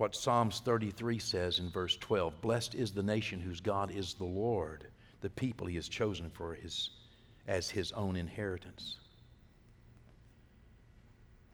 what 0.00 0.14
Psalms 0.14 0.62
33 0.64 1.18
says 1.18 1.58
in 1.58 1.68
verse 1.68 1.98
12 1.98 2.40
Blessed 2.40 2.74
is 2.74 2.90
the 2.90 3.02
nation 3.02 3.38
whose 3.38 3.60
God 3.60 3.90
is 3.90 4.14
the 4.14 4.24
Lord, 4.24 4.86
the 5.20 5.28
people 5.28 5.66
he 5.66 5.76
has 5.76 5.88
chosen 5.88 6.30
for 6.30 6.54
his, 6.54 6.88
as 7.46 7.68
his 7.68 7.92
own 7.92 8.16
inheritance. 8.16 8.96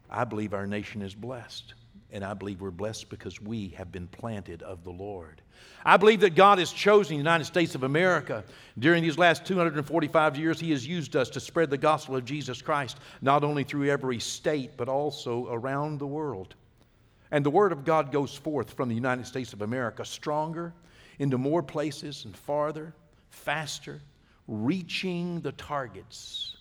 I 0.08 0.22
believe 0.22 0.54
our 0.54 0.68
nation 0.68 1.02
is 1.02 1.12
blessed. 1.12 1.74
And 2.12 2.22
I 2.24 2.34
believe 2.34 2.60
we're 2.60 2.70
blessed 2.70 3.10
because 3.10 3.42
we 3.42 3.70
have 3.70 3.90
been 3.90 4.06
planted 4.06 4.62
of 4.62 4.84
the 4.84 4.92
Lord. 4.92 5.42
I 5.84 5.96
believe 5.96 6.20
that 6.20 6.36
God 6.36 6.60
has 6.60 6.70
chosen 6.70 7.14
the 7.14 7.18
United 7.18 7.46
States 7.46 7.74
of 7.74 7.82
America. 7.82 8.44
During 8.78 9.02
these 9.02 9.18
last 9.18 9.44
245 9.44 10.38
years, 10.38 10.60
He 10.60 10.70
has 10.70 10.86
used 10.86 11.16
us 11.16 11.28
to 11.30 11.40
spread 11.40 11.68
the 11.68 11.76
gospel 11.76 12.14
of 12.14 12.24
Jesus 12.24 12.62
Christ, 12.62 12.98
not 13.22 13.42
only 13.42 13.64
through 13.64 13.90
every 13.90 14.20
state, 14.20 14.76
but 14.76 14.88
also 14.88 15.48
around 15.50 15.98
the 15.98 16.06
world. 16.06 16.54
And 17.36 17.44
the 17.44 17.50
Word 17.50 17.70
of 17.70 17.84
God 17.84 18.12
goes 18.12 18.34
forth 18.34 18.72
from 18.72 18.88
the 18.88 18.94
United 18.94 19.26
States 19.26 19.52
of 19.52 19.60
America 19.60 20.06
stronger 20.06 20.72
into 21.18 21.36
more 21.36 21.62
places 21.62 22.24
and 22.24 22.34
farther, 22.34 22.94
faster, 23.28 24.00
reaching 24.48 25.42
the 25.42 25.52
targets 25.52 26.56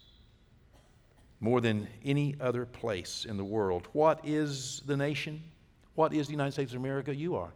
more 1.40 1.62
than 1.62 1.88
any 2.04 2.36
other 2.42 2.66
place 2.66 3.24
in 3.24 3.38
the 3.38 3.44
world. 3.46 3.88
What 3.94 4.20
is 4.26 4.82
the 4.86 4.98
nation? 4.98 5.42
What 5.94 6.14
is 6.14 6.28
the 6.28 6.34
United 6.34 6.52
States 6.52 6.74
of 6.74 6.82
America? 6.82 7.16
You 7.16 7.38
are. 7.38 7.54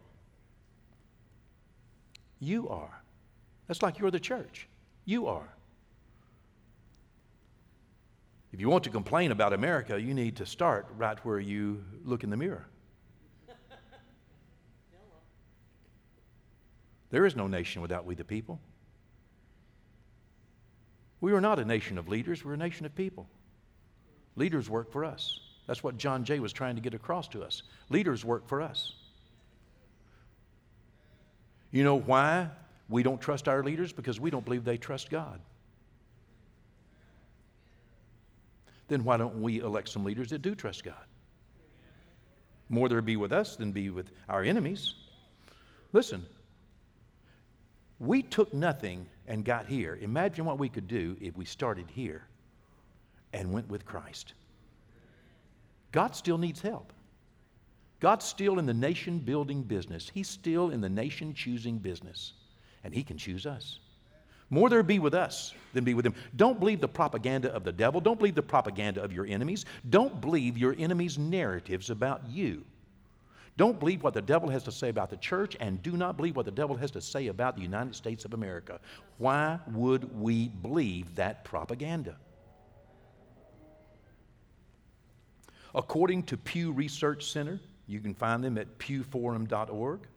You 2.38 2.70
are. 2.70 3.02
That's 3.68 3.82
like 3.82 3.98
you're 3.98 4.10
the 4.10 4.18
church. 4.18 4.66
You 5.04 5.26
are. 5.26 5.54
If 8.54 8.62
you 8.62 8.70
want 8.70 8.84
to 8.84 8.90
complain 8.90 9.30
about 9.30 9.52
America, 9.52 10.00
you 10.00 10.14
need 10.14 10.36
to 10.36 10.46
start 10.46 10.86
right 10.96 11.22
where 11.22 11.38
you 11.38 11.84
look 12.02 12.24
in 12.24 12.30
the 12.30 12.38
mirror. 12.38 12.69
There 17.10 17.26
is 17.26 17.36
no 17.36 17.46
nation 17.46 17.82
without 17.82 18.04
we 18.04 18.14
the 18.14 18.24
people. 18.24 18.60
We 21.20 21.32
are 21.32 21.40
not 21.40 21.58
a 21.58 21.64
nation 21.64 21.98
of 21.98 22.08
leaders, 22.08 22.44
we're 22.44 22.54
a 22.54 22.58
nation 22.58 22.86
of 22.86 22.94
people. 22.94 23.28
Leaders 24.36 24.70
work 24.70 24.90
for 24.90 25.04
us. 25.04 25.40
That's 25.66 25.82
what 25.82 25.98
John 25.98 26.24
Jay 26.24 26.40
was 26.40 26.52
trying 26.52 26.76
to 26.76 26.80
get 26.80 26.94
across 26.94 27.28
to 27.28 27.42
us. 27.42 27.62
Leaders 27.90 28.24
work 28.24 28.48
for 28.48 28.62
us. 28.62 28.94
You 31.70 31.84
know 31.84 31.96
why 31.96 32.48
we 32.88 33.02
don't 33.02 33.20
trust 33.20 33.48
our 33.48 33.62
leaders? 33.62 33.92
Because 33.92 34.18
we 34.18 34.30
don't 34.30 34.44
believe 34.44 34.64
they 34.64 34.76
trust 34.76 35.10
God. 35.10 35.40
Then 38.88 39.04
why 39.04 39.16
don't 39.16 39.40
we 39.40 39.60
elect 39.60 39.88
some 39.88 40.04
leaders 40.04 40.30
that 40.30 40.42
do 40.42 40.54
trust 40.54 40.82
God? 40.82 41.04
More 42.68 42.88
there 42.88 43.02
be 43.02 43.16
with 43.16 43.32
us 43.32 43.54
than 43.56 43.70
be 43.70 43.90
with 43.90 44.10
our 44.28 44.42
enemies. 44.42 44.94
Listen, 45.92 46.26
we 48.00 48.22
took 48.22 48.52
nothing 48.54 49.06
and 49.28 49.44
got 49.44 49.66
here. 49.66 49.98
Imagine 50.00 50.46
what 50.46 50.58
we 50.58 50.68
could 50.68 50.88
do 50.88 51.16
if 51.20 51.36
we 51.36 51.44
started 51.44 51.86
here 51.92 52.24
and 53.32 53.52
went 53.52 53.68
with 53.68 53.84
Christ. 53.84 54.32
God 55.92 56.16
still 56.16 56.38
needs 56.38 56.60
help. 56.60 56.92
God's 58.00 58.24
still 58.24 58.58
in 58.58 58.64
the 58.64 58.74
nation 58.74 59.18
building 59.18 59.62
business. 59.62 60.10
He's 60.12 60.28
still 60.28 60.70
in 60.70 60.80
the 60.80 60.88
nation 60.88 61.34
choosing 61.34 61.76
business. 61.76 62.32
And 62.82 62.94
He 62.94 63.02
can 63.02 63.18
choose 63.18 63.44
us. 63.44 63.78
More 64.48 64.70
there 64.70 64.82
be 64.82 64.98
with 64.98 65.14
us 65.14 65.52
than 65.74 65.84
be 65.84 65.92
with 65.94 66.06
Him. 66.06 66.14
Don't 66.36 66.58
believe 66.58 66.80
the 66.80 66.88
propaganda 66.88 67.52
of 67.52 67.62
the 67.62 67.72
devil. 67.72 68.00
Don't 68.00 68.18
believe 68.18 68.34
the 68.34 68.42
propaganda 68.42 69.02
of 69.02 69.12
your 69.12 69.26
enemies. 69.26 69.66
Don't 69.90 70.20
believe 70.20 70.56
your 70.56 70.74
enemies' 70.78 71.18
narratives 71.18 71.90
about 71.90 72.22
you. 72.28 72.64
Don't 73.60 73.78
believe 73.78 74.02
what 74.02 74.14
the 74.14 74.22
devil 74.22 74.48
has 74.48 74.62
to 74.62 74.72
say 74.72 74.88
about 74.88 75.10
the 75.10 75.18
church, 75.18 75.54
and 75.60 75.82
do 75.82 75.94
not 75.94 76.16
believe 76.16 76.34
what 76.34 76.46
the 76.46 76.50
devil 76.50 76.74
has 76.76 76.90
to 76.92 77.00
say 77.02 77.26
about 77.26 77.56
the 77.56 77.62
United 77.62 77.94
States 77.94 78.24
of 78.24 78.32
America. 78.32 78.80
Why 79.18 79.58
would 79.72 80.18
we 80.18 80.48
believe 80.48 81.14
that 81.16 81.44
propaganda? 81.44 82.16
According 85.74 86.22
to 86.22 86.38
Pew 86.38 86.72
Research 86.72 87.30
Center, 87.30 87.60
you 87.86 88.00
can 88.00 88.14
find 88.14 88.42
them 88.42 88.56
at 88.56 88.78
pewforum.org. 88.78 90.08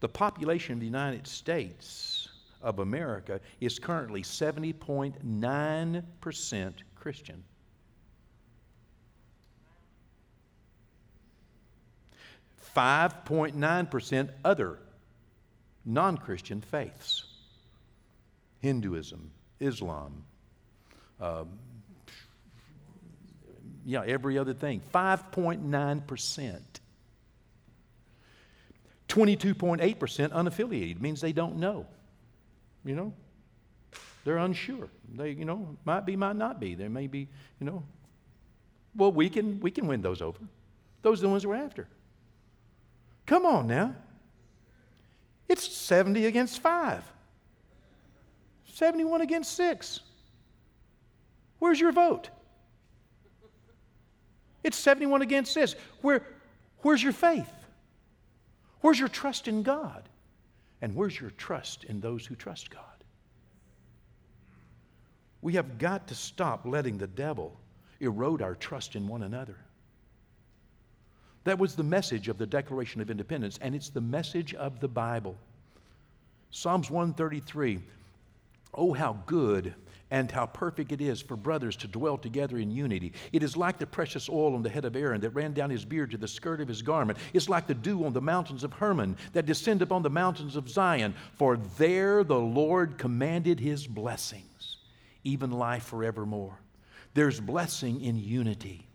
The 0.00 0.08
population 0.08 0.72
of 0.72 0.80
the 0.80 0.86
United 0.86 1.28
States 1.28 2.28
of 2.60 2.80
America 2.80 3.38
is 3.60 3.78
currently 3.78 4.22
70.9% 4.22 6.72
Christian. 6.96 7.44
5.9% 12.76 14.28
other 14.44 14.78
non 15.84 16.16
Christian 16.16 16.60
faiths 16.60 17.24
Hinduism, 18.60 19.30
Islam, 19.58 20.24
uh, 21.20 21.44
yeah, 23.84 24.04
every 24.06 24.38
other 24.38 24.54
thing. 24.54 24.80
5.9%. 24.94 26.60
22.8% 29.08 30.30
unaffiliated 30.30 31.00
means 31.00 31.20
they 31.20 31.32
don't 31.32 31.56
know. 31.56 31.86
You 32.84 32.94
know? 32.94 33.12
They're 34.24 34.38
unsure. 34.38 34.88
They, 35.14 35.30
you 35.30 35.44
know, 35.44 35.76
might 35.84 36.06
be, 36.06 36.16
might 36.16 36.36
not 36.36 36.60
be. 36.60 36.74
There 36.74 36.88
may 36.88 37.08
be, 37.08 37.28
you 37.60 37.66
know. 37.66 37.82
Well, 38.94 39.10
we 39.10 39.28
can 39.28 39.58
we 39.60 39.70
can 39.70 39.86
win 39.86 40.02
those 40.02 40.22
over. 40.22 40.38
Those 41.02 41.20
are 41.20 41.22
the 41.22 41.28
ones 41.30 41.46
we're 41.46 41.56
after. 41.56 41.88
Come 43.32 43.46
on 43.46 43.66
now. 43.66 43.94
It's 45.48 45.66
70 45.66 46.26
against 46.26 46.58
5. 46.58 47.02
71 48.74 49.22
against 49.22 49.56
6. 49.56 50.00
Where's 51.58 51.80
your 51.80 51.92
vote? 51.92 52.28
It's 54.62 54.76
71 54.76 55.22
against 55.22 55.54
this. 55.54 55.76
Where, 56.02 56.26
where's 56.82 57.02
your 57.02 57.14
faith? 57.14 57.50
Where's 58.82 59.00
your 59.00 59.08
trust 59.08 59.48
in 59.48 59.62
God? 59.62 60.06
And 60.82 60.94
where's 60.94 61.18
your 61.18 61.30
trust 61.30 61.84
in 61.84 62.00
those 62.00 62.26
who 62.26 62.34
trust 62.34 62.68
God? 62.68 62.82
We 65.40 65.54
have 65.54 65.78
got 65.78 66.06
to 66.08 66.14
stop 66.14 66.66
letting 66.66 66.98
the 66.98 67.06
devil 67.06 67.58
erode 67.98 68.42
our 68.42 68.56
trust 68.56 68.94
in 68.94 69.08
one 69.08 69.22
another. 69.22 69.56
That 71.44 71.58
was 71.58 71.74
the 71.74 71.82
message 71.82 72.28
of 72.28 72.38
the 72.38 72.46
Declaration 72.46 73.00
of 73.00 73.10
Independence, 73.10 73.58
and 73.60 73.74
it's 73.74 73.88
the 73.88 74.00
message 74.00 74.54
of 74.54 74.80
the 74.80 74.88
Bible. 74.88 75.36
Psalms 76.50 76.90
133 76.90 77.80
Oh, 78.74 78.92
how 78.92 79.18
good 79.26 79.74
and 80.10 80.30
how 80.30 80.46
perfect 80.46 80.92
it 80.92 81.00
is 81.00 81.20
for 81.22 81.36
brothers 81.36 81.74
to 81.76 81.88
dwell 81.88 82.18
together 82.18 82.58
in 82.58 82.70
unity. 82.70 83.12
It 83.32 83.42
is 83.42 83.56
like 83.56 83.78
the 83.78 83.86
precious 83.86 84.28
oil 84.28 84.54
on 84.54 84.62
the 84.62 84.68
head 84.68 84.84
of 84.84 84.94
Aaron 84.94 85.22
that 85.22 85.30
ran 85.30 85.52
down 85.52 85.70
his 85.70 85.86
beard 85.86 86.10
to 86.10 86.18
the 86.18 86.28
skirt 86.28 86.60
of 86.60 86.68
his 86.68 86.82
garment. 86.82 87.18
It's 87.32 87.48
like 87.48 87.66
the 87.66 87.74
dew 87.74 88.04
on 88.04 88.12
the 88.12 88.20
mountains 88.20 88.62
of 88.62 88.74
Hermon 88.74 89.16
that 89.32 89.46
descend 89.46 89.80
upon 89.80 90.02
the 90.02 90.10
mountains 90.10 90.54
of 90.54 90.68
Zion. 90.68 91.14
For 91.34 91.56
there 91.78 92.24
the 92.24 92.38
Lord 92.38 92.98
commanded 92.98 93.58
his 93.58 93.86
blessings, 93.86 94.76
even 95.24 95.50
life 95.50 95.84
forevermore. 95.84 96.58
There's 97.14 97.40
blessing 97.40 98.02
in 98.02 98.16
unity. 98.18 98.86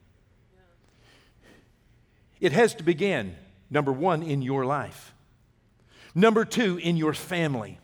It 2.40 2.52
has 2.52 2.76
to 2.76 2.84
begin, 2.84 3.36
number 3.70 3.92
one, 3.92 4.24
in 4.24 4.42
your 4.42 4.66
life. 4.66 5.14
Number 6.14 6.46
two, 6.46 6.78
in 6.78 6.98
your 6.98 7.14
family 7.14 7.80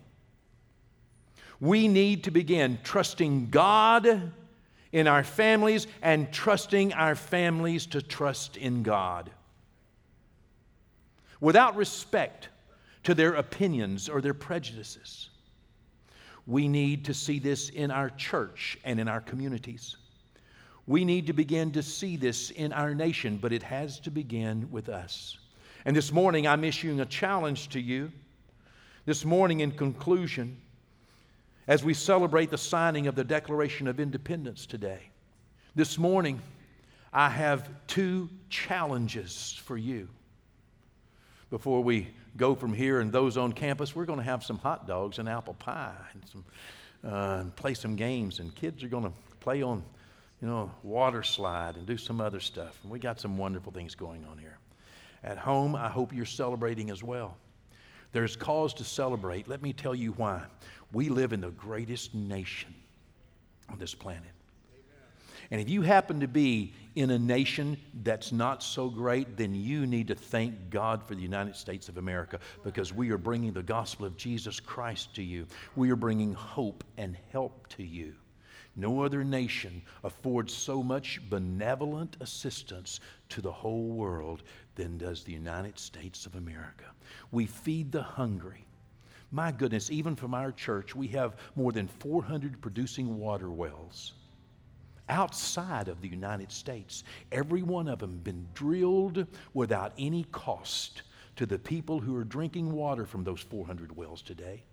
we 1.64 1.88
need 1.88 2.26
to 2.26 2.32
begin 2.32 2.78
trusting 2.84 3.50
God 3.50 4.34
in 4.92 5.08
our 5.08 5.24
families 5.24 5.88
and 6.02 6.30
trusting 6.30 6.92
our 6.92 7.16
families 7.16 7.86
to 7.86 8.02
trust 8.02 8.58
in 8.58 8.84
God. 8.84 9.32
Without 11.40 11.78
respect 11.78 12.50
to 13.06 13.16
their 13.16 13.36
opinions 13.36 14.10
or 14.10 14.20
their 14.20 14.34
prejudices. 14.34 15.30
We 16.46 16.68
need 16.68 17.06
to 17.06 17.14
see 17.14 17.40
this 17.40 17.70
in 17.70 17.92
our 17.92 18.10
church 18.10 18.78
and 18.84 19.00
in 19.00 19.08
our 19.08 19.22
communities. 19.22 19.96
We 20.86 21.06
need 21.06 21.28
to 21.28 21.34
begin 21.34 21.72
to 21.72 21.84
see 21.84 22.18
this 22.18 22.50
in 22.52 22.74
our 22.74 22.94
nation, 22.94 23.38
but 23.38 23.54
it 23.54 23.64
has 23.64 24.00
to 24.02 24.12
begin 24.12 24.70
with 24.72 24.90
us. 24.90 25.38
And 25.86 25.96
this 25.96 26.12
morning, 26.12 26.48
I'm 26.48 26.64
issuing 26.64 27.00
a 27.00 27.06
challenge 27.06 27.70
to 27.70 27.80
you. 27.80 28.12
This 29.06 29.26
morning, 29.26 29.62
in 29.62 29.72
conclusion, 29.72 30.58
as 31.68 31.84
we 31.84 31.94
celebrate 31.94 32.50
the 32.50 32.58
signing 32.58 33.08
of 33.08 33.16
the 33.16 33.24
Declaration 33.24 33.88
of 33.88 34.00
Independence 34.00 34.66
today. 34.66 35.10
This 35.76 35.98
morning, 35.98 36.42
I 37.14 37.30
have 37.30 37.70
two 37.88 38.30
challenges 38.50 39.60
for 39.64 39.78
you. 39.78 40.10
Before 41.50 41.82
we 41.82 42.10
go 42.36 42.56
from 42.56 42.74
here 42.74 43.00
and 43.00 43.12
those 43.12 43.38
on 43.38 43.54
campus, 43.54 43.96
we're 43.96 44.06
going 44.06 44.20
to 44.20 44.26
have 44.26 44.44
some 44.44 44.58
hot 44.58 44.88
dogs 44.88 45.20
and 45.20 45.30
apple 45.30 45.54
pie 45.54 45.94
and 46.14 46.24
some 46.30 46.44
uh, 47.06 47.40
and 47.42 47.56
play 47.56 47.74
some 47.74 47.96
games, 47.96 48.40
and 48.40 48.56
kids 48.56 48.84
are 48.84 48.88
going 48.88 49.04
to 49.04 49.12
play 49.42 49.62
on, 49.62 49.84
you 50.44 50.50
know, 50.50 50.70
water 50.84 51.24
slide 51.24 51.78
and 51.78 51.86
do 51.86 51.96
some 51.96 52.20
other 52.20 52.42
stuff. 52.42 52.78
And 52.84 52.92
we 52.92 53.00
got 53.00 53.18
some 53.18 53.38
wonderful 53.38 53.72
things 53.72 53.96
going 53.96 54.26
on 54.30 54.38
here. 54.38 54.58
At 55.24 55.38
home, 55.38 55.74
I 55.74 55.88
hope 55.88 56.12
you're 56.12 56.26
celebrating 56.26 56.90
as 56.90 57.02
well. 57.02 57.38
There's 58.12 58.36
cause 58.36 58.74
to 58.74 58.84
celebrate. 58.84 59.48
Let 59.48 59.62
me 59.62 59.72
tell 59.72 59.96
you 59.96 60.12
why. 60.12 60.44
We 60.92 61.08
live 61.08 61.32
in 61.32 61.40
the 61.40 61.52
greatest 61.52 62.14
nation 62.14 62.76
on 63.70 63.80
this 63.80 63.96
planet. 63.96 64.32
And 65.50 65.62
if 65.62 65.70
you 65.70 65.82
happen 65.82 66.20
to 66.20 66.28
be 66.28 66.74
in 66.96 67.12
a 67.12 67.20
nation 67.20 67.78
that's 68.04 68.34
not 68.34 68.62
so 68.62 68.90
great, 68.90 69.38
then 69.38 69.56
you 69.56 69.88
need 69.88 70.10
to 70.10 70.16
thank 70.16 70.70
God 70.70 71.08
for 71.08 71.16
the 71.16 71.22
United 71.22 71.56
States 71.56 71.88
of 71.88 71.98
America 71.98 72.38
because 72.66 72.92
we 72.92 73.12
are 73.12 73.18
bringing 73.18 73.54
the 73.54 73.64
gospel 73.64 74.06
of 74.06 74.18
Jesus 74.18 74.60
Christ 74.60 75.16
to 75.16 75.24
you. 75.24 75.48
We 75.78 75.90
are 75.90 75.96
bringing 75.96 76.34
hope 76.34 76.84
and 76.98 77.16
help 77.32 77.70
to 77.70 77.84
you. 77.84 78.16
No 78.76 79.04
other 79.04 79.24
nation 79.24 79.82
affords 80.04 80.54
so 80.54 80.82
much 80.82 81.22
benevolent 81.30 82.18
assistance 82.22 83.00
to 83.30 83.42
the 83.42 83.52
whole 83.52 83.90
world 83.90 84.44
than 84.76 84.98
does 84.98 85.24
the 85.24 85.34
United 85.34 85.78
States 85.78 86.26
of 86.26 86.36
America. 86.36 86.86
We 87.32 87.46
feed 87.46 87.92
the 87.92 88.02
hungry. 88.02 88.66
My 89.32 89.52
goodness, 89.52 89.92
even 89.92 90.16
from 90.16 90.34
our 90.34 90.52
church, 90.52 90.96
we 90.96 91.08
have 91.10 91.36
more 91.56 91.72
than 91.72 91.88
400 91.88 92.62
producing 92.62 93.20
water 93.20 93.52
wells 93.52 94.14
outside 95.10 95.88
of 95.88 96.02
the 96.02 96.08
United 96.08 96.52
States. 96.52 97.04
Every 97.32 97.62
one 97.62 97.88
of 97.88 98.00
them 98.00 98.18
been 98.18 98.48
drilled 98.54 99.28
without 99.54 99.94
any 99.98 100.24
cost 100.32 101.04
to 101.36 101.46
the 101.46 101.60
people 101.60 102.00
who 102.00 102.16
are 102.16 102.24
drinking 102.24 102.72
water 102.72 103.06
from 103.06 103.24
those 103.24 103.42
400 103.42 103.96
wells 103.96 104.22
today. 104.22 104.64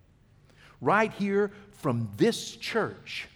Right 0.79 1.11
here 1.13 1.51
from 1.71 2.09
this 2.17 2.55
church, 2.55 3.27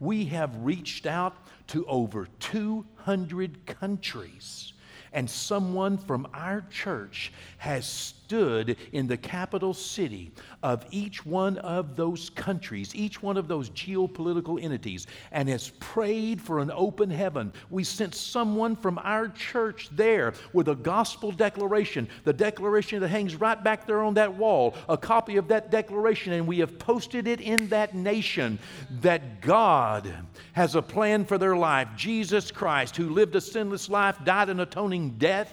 we 0.00 0.24
have 0.24 0.56
reached 0.56 1.06
out 1.06 1.36
to 1.68 1.86
over 1.86 2.26
200 2.40 3.66
countries 3.66 4.72
And 5.12 5.28
someone 5.28 5.98
from 5.98 6.28
our 6.32 6.64
church 6.70 7.32
has 7.58 8.14
stood 8.30 8.76
in 8.92 9.08
the 9.08 9.16
capital 9.16 9.74
city 9.74 10.30
of 10.62 10.86
each 10.92 11.26
one 11.26 11.58
of 11.58 11.96
those 11.96 12.30
countries, 12.30 12.94
each 12.94 13.20
one 13.20 13.36
of 13.36 13.48
those 13.48 13.70
geopolitical 13.70 14.62
entities, 14.62 15.08
and 15.32 15.48
has 15.48 15.70
prayed 15.80 16.40
for 16.40 16.60
an 16.60 16.70
open 16.70 17.10
heaven. 17.10 17.52
We 17.70 17.82
sent 17.82 18.14
someone 18.14 18.76
from 18.76 19.00
our 19.02 19.26
church 19.30 19.88
there 19.90 20.34
with 20.52 20.68
a 20.68 20.76
gospel 20.76 21.32
declaration, 21.32 22.08
the 22.22 22.32
declaration 22.32 23.00
that 23.00 23.08
hangs 23.08 23.34
right 23.34 23.60
back 23.64 23.84
there 23.84 24.00
on 24.00 24.14
that 24.14 24.32
wall, 24.32 24.76
a 24.88 24.96
copy 24.96 25.36
of 25.36 25.48
that 25.48 25.72
declaration, 25.72 26.32
and 26.32 26.46
we 26.46 26.60
have 26.60 26.78
posted 26.78 27.26
it 27.26 27.40
in 27.40 27.66
that 27.70 27.96
nation 27.96 28.60
that 29.00 29.40
God 29.40 30.08
has 30.52 30.76
a 30.76 30.82
plan 30.82 31.24
for 31.24 31.36
their 31.36 31.56
life. 31.56 31.88
Jesus 31.96 32.52
Christ, 32.52 32.96
who 32.96 33.10
lived 33.10 33.34
a 33.34 33.40
sinless 33.40 33.88
life, 33.88 34.18
died 34.24 34.50
an 34.50 34.60
atoning 34.60 35.16
death. 35.18 35.52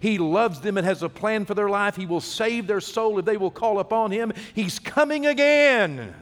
He 0.00 0.18
loves 0.18 0.60
them 0.60 0.76
and 0.76 0.86
has 0.86 1.02
a 1.02 1.08
plan 1.08 1.44
for 1.44 1.54
their 1.54 1.68
life. 1.68 1.96
He 1.96 2.06
will 2.06 2.20
save 2.20 2.66
their 2.66 2.80
soul 2.80 3.18
if 3.18 3.24
they 3.24 3.36
will 3.36 3.50
call 3.50 3.78
upon 3.78 4.10
Him. 4.10 4.32
He's 4.54 4.78
coming 4.78 5.26
again. 5.26 6.14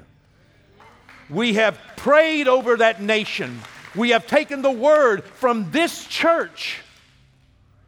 We 1.31 1.55
have 1.55 1.79
prayed 1.97 2.49
over 2.49 2.77
that 2.77 3.01
nation. 3.01 3.61
We 3.95 4.11
have 4.11 4.27
taken 4.27 4.63
the 4.63 4.71
word 4.71 5.25
from 5.25 5.71
this 5.71 6.07
church. 6.07 6.81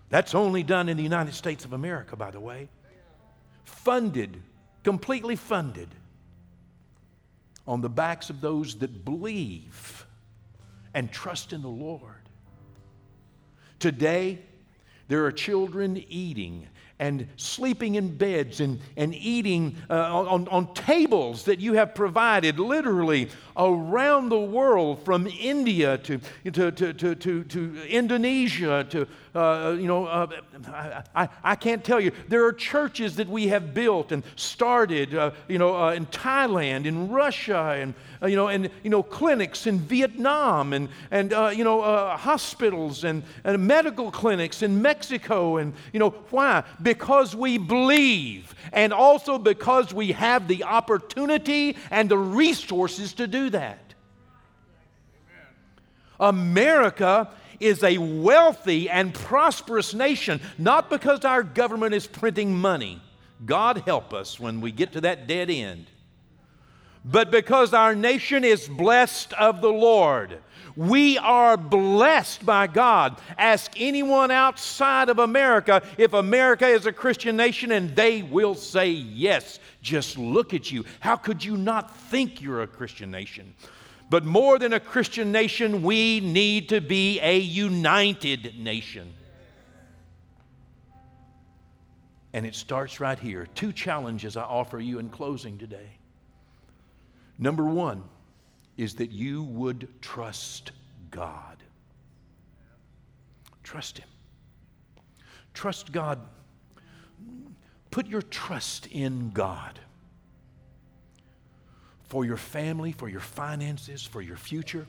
That's 0.08 0.34
only 0.34 0.62
done 0.62 0.88
in 0.88 0.96
the 0.96 1.02
United 1.02 1.34
States 1.34 1.64
of 1.64 1.72
America, 1.72 2.16
by 2.16 2.30
the 2.30 2.40
way. 2.40 2.68
Funded, 3.64 4.40
completely 4.84 5.36
funded 5.36 5.88
on 7.66 7.80
the 7.80 7.88
backs 7.88 8.30
of 8.30 8.40
those 8.40 8.76
that 8.76 9.04
believe 9.04 10.06
and 10.94 11.10
trust 11.10 11.52
in 11.52 11.62
the 11.62 11.68
Lord. 11.68 12.00
Today, 13.78 14.38
there 15.08 15.24
are 15.24 15.32
children 15.32 16.02
eating 16.08 16.66
and 16.98 17.26
sleeping 17.36 17.96
in 17.96 18.16
beds 18.16 18.60
and, 18.60 18.80
and 18.96 19.14
eating 19.14 19.76
uh, 19.90 19.94
on, 19.94 20.48
on 20.48 20.72
tables 20.72 21.44
that 21.44 21.60
you 21.60 21.74
have 21.74 21.94
provided 21.94 22.58
literally 22.58 23.28
around 23.56 24.30
the 24.30 24.40
world 24.40 25.04
from 25.04 25.26
India 25.26 25.98
to, 25.98 26.18
to, 26.50 26.70
to, 26.70 26.92
to, 26.92 27.14
to, 27.14 27.44
to 27.44 27.82
Indonesia 27.88 28.84
to, 28.84 29.06
uh, 29.34 29.76
you 29.78 29.86
know, 29.86 30.06
uh, 30.06 30.26
I, 31.14 31.28
I 31.44 31.54
can't 31.54 31.84
tell 31.84 32.00
you. 32.00 32.12
There 32.28 32.44
are 32.46 32.52
churches 32.52 33.16
that 33.16 33.28
we 33.28 33.48
have 33.48 33.74
built 33.74 34.12
and 34.12 34.22
started, 34.36 35.14
uh, 35.14 35.32
you 35.48 35.58
know, 35.58 35.76
uh, 35.76 35.92
in 35.92 36.06
Thailand, 36.06 36.86
in 36.86 37.10
Russia, 37.10 37.76
and, 37.78 37.94
uh, 38.22 38.26
you 38.26 38.36
know, 38.36 38.48
and, 38.48 38.70
you 38.82 38.90
know, 38.90 39.02
clinics 39.02 39.66
in 39.66 39.78
Vietnam 39.80 40.72
and, 40.72 40.88
and 41.10 41.32
uh, 41.32 41.50
you 41.54 41.64
know, 41.64 41.82
hospitals 42.16 43.04
and, 43.04 43.22
and 43.44 43.66
medical 43.66 44.10
clinics 44.10 44.62
in 44.62 44.80
Mexico. 44.80 45.58
And, 45.58 45.74
you 45.92 46.00
know, 46.00 46.10
why? 46.30 46.64
Because 46.86 47.34
we 47.34 47.58
believe 47.58 48.54
and 48.72 48.92
also 48.92 49.38
because 49.38 49.92
we 49.92 50.12
have 50.12 50.46
the 50.46 50.62
opportunity 50.62 51.76
and 51.90 52.08
the 52.08 52.16
resources 52.16 53.12
to 53.14 53.26
do 53.26 53.50
that. 53.50 53.94
America 56.20 57.28
is 57.58 57.82
a 57.82 57.98
wealthy 57.98 58.88
and 58.88 59.12
prosperous 59.12 59.94
nation, 59.94 60.40
not 60.58 60.88
because 60.88 61.24
our 61.24 61.42
government 61.42 61.92
is 61.92 62.06
printing 62.06 62.56
money. 62.56 63.02
God 63.44 63.78
help 63.78 64.14
us 64.14 64.38
when 64.38 64.60
we 64.60 64.70
get 64.70 64.92
to 64.92 65.00
that 65.00 65.26
dead 65.26 65.50
end. 65.50 65.86
But 67.08 67.30
because 67.30 67.72
our 67.72 67.94
nation 67.94 68.42
is 68.42 68.68
blessed 68.68 69.32
of 69.34 69.60
the 69.60 69.72
Lord. 69.72 70.40
We 70.74 71.16
are 71.16 71.56
blessed 71.56 72.44
by 72.44 72.66
God. 72.66 73.18
Ask 73.38 73.72
anyone 73.80 74.30
outside 74.30 75.08
of 75.08 75.20
America 75.20 75.82
if 75.96 76.12
America 76.12 76.66
is 76.66 76.84
a 76.84 76.92
Christian 76.92 77.36
nation, 77.36 77.70
and 77.72 77.94
they 77.94 78.22
will 78.22 78.56
say 78.56 78.90
yes. 78.90 79.60
Just 79.80 80.18
look 80.18 80.52
at 80.52 80.70
you. 80.70 80.84
How 81.00 81.16
could 81.16 81.42
you 81.42 81.56
not 81.56 81.96
think 81.96 82.42
you're 82.42 82.62
a 82.62 82.66
Christian 82.66 83.10
nation? 83.10 83.54
But 84.10 84.24
more 84.24 84.58
than 84.58 84.72
a 84.72 84.80
Christian 84.80 85.32
nation, 85.32 85.82
we 85.82 86.20
need 86.20 86.68
to 86.70 86.80
be 86.80 87.20
a 87.20 87.38
united 87.38 88.58
nation. 88.58 89.14
And 92.32 92.44
it 92.44 92.54
starts 92.54 93.00
right 93.00 93.18
here. 93.18 93.46
Two 93.54 93.72
challenges 93.72 94.36
I 94.36 94.42
offer 94.42 94.78
you 94.78 94.98
in 94.98 95.08
closing 95.08 95.56
today. 95.56 95.95
Number 97.38 97.64
one 97.64 98.02
is 98.76 98.94
that 98.96 99.10
you 99.10 99.42
would 99.42 99.88
trust 100.00 100.72
God. 101.10 101.62
Trust 103.62 103.98
Him. 103.98 104.08
Trust 105.54 105.92
God. 105.92 106.20
Put 107.90 108.06
your 108.06 108.22
trust 108.22 108.86
in 108.86 109.30
God 109.30 109.80
for 112.08 112.24
your 112.24 112.36
family, 112.36 112.92
for 112.92 113.08
your 113.08 113.20
finances, 113.20 114.02
for 114.02 114.20
your 114.20 114.36
future. 114.36 114.86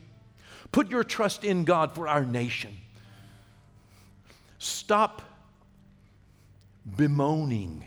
Put 0.72 0.90
your 0.90 1.04
trust 1.04 1.44
in 1.44 1.64
God 1.64 1.96
for 1.96 2.08
our 2.08 2.26
nation. 2.26 2.76
Stop 4.60 5.22
bemoaning 6.96 7.86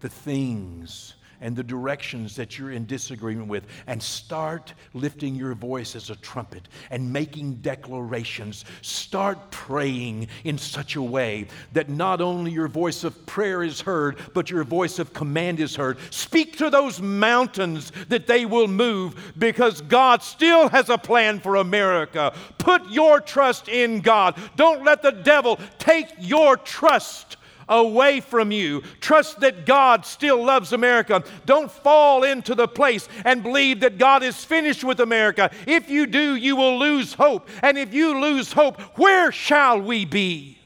the 0.00 0.08
things 0.08 1.14
and 1.40 1.54
the 1.54 1.62
directions 1.62 2.36
that 2.36 2.58
you're 2.58 2.72
in 2.72 2.86
disagreement 2.86 3.48
with 3.48 3.64
and 3.86 4.02
start 4.02 4.74
lifting 4.94 5.34
your 5.34 5.54
voice 5.54 5.94
as 5.96 6.10
a 6.10 6.16
trumpet 6.16 6.68
and 6.90 7.12
making 7.12 7.56
declarations. 7.56 8.64
Start 8.82 9.50
praying 9.50 10.28
in 10.44 10.58
such 10.58 10.96
a 10.96 11.02
way 11.02 11.46
that 11.72 11.88
not 11.88 12.20
only 12.20 12.50
your 12.50 12.68
voice 12.68 13.04
of 13.04 13.26
prayer 13.26 13.62
is 13.62 13.80
heard, 13.80 14.18
but 14.34 14.50
your 14.50 14.64
voice 14.64 14.98
of 14.98 15.12
command 15.12 15.60
is 15.60 15.76
heard. 15.76 15.98
Speak 16.10 16.56
to 16.58 16.70
those 16.70 17.00
mountains 17.00 17.92
that 18.08 18.26
they 18.26 18.46
will 18.46 18.68
move 18.68 19.34
because 19.38 19.80
God 19.80 20.22
still 20.22 20.68
has 20.68 20.88
a 20.88 20.98
plan 20.98 21.40
for 21.40 21.56
America. 21.56 22.34
Put 22.58 22.88
your 22.90 23.20
trust 23.20 23.68
in 23.68 24.00
God. 24.00 24.38
Don't 24.56 24.84
let 24.84 25.02
the 25.02 25.12
devil 25.12 25.58
take 25.78 26.08
your 26.18 26.56
trust 26.56 27.35
away 27.68 28.20
from 28.20 28.50
you. 28.50 28.82
Trust 29.00 29.40
that 29.40 29.66
God 29.66 30.06
still 30.06 30.44
loves 30.44 30.72
America. 30.72 31.24
Don't 31.44 31.70
fall 31.70 32.22
into 32.22 32.54
the 32.54 32.68
place 32.68 33.08
and 33.24 33.42
believe 33.42 33.80
that 33.80 33.98
God 33.98 34.22
is 34.22 34.44
finished 34.44 34.84
with 34.84 35.00
America. 35.00 35.50
If 35.66 35.90
you 35.90 36.06
do, 36.06 36.36
you 36.36 36.56
will 36.56 36.78
lose 36.78 37.14
hope. 37.14 37.48
And 37.62 37.76
if 37.76 37.92
you 37.92 38.20
lose 38.20 38.52
hope, 38.52 38.80
where 38.98 39.32
shall 39.32 39.80
we 39.80 40.04
be? 40.04 40.58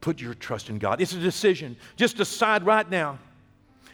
Put 0.00 0.20
your 0.20 0.34
trust 0.34 0.68
in 0.68 0.78
God. 0.78 1.00
It's 1.00 1.14
a 1.14 1.18
decision. 1.18 1.76
Just 1.96 2.18
decide 2.18 2.66
right 2.66 2.88
now. 2.88 3.18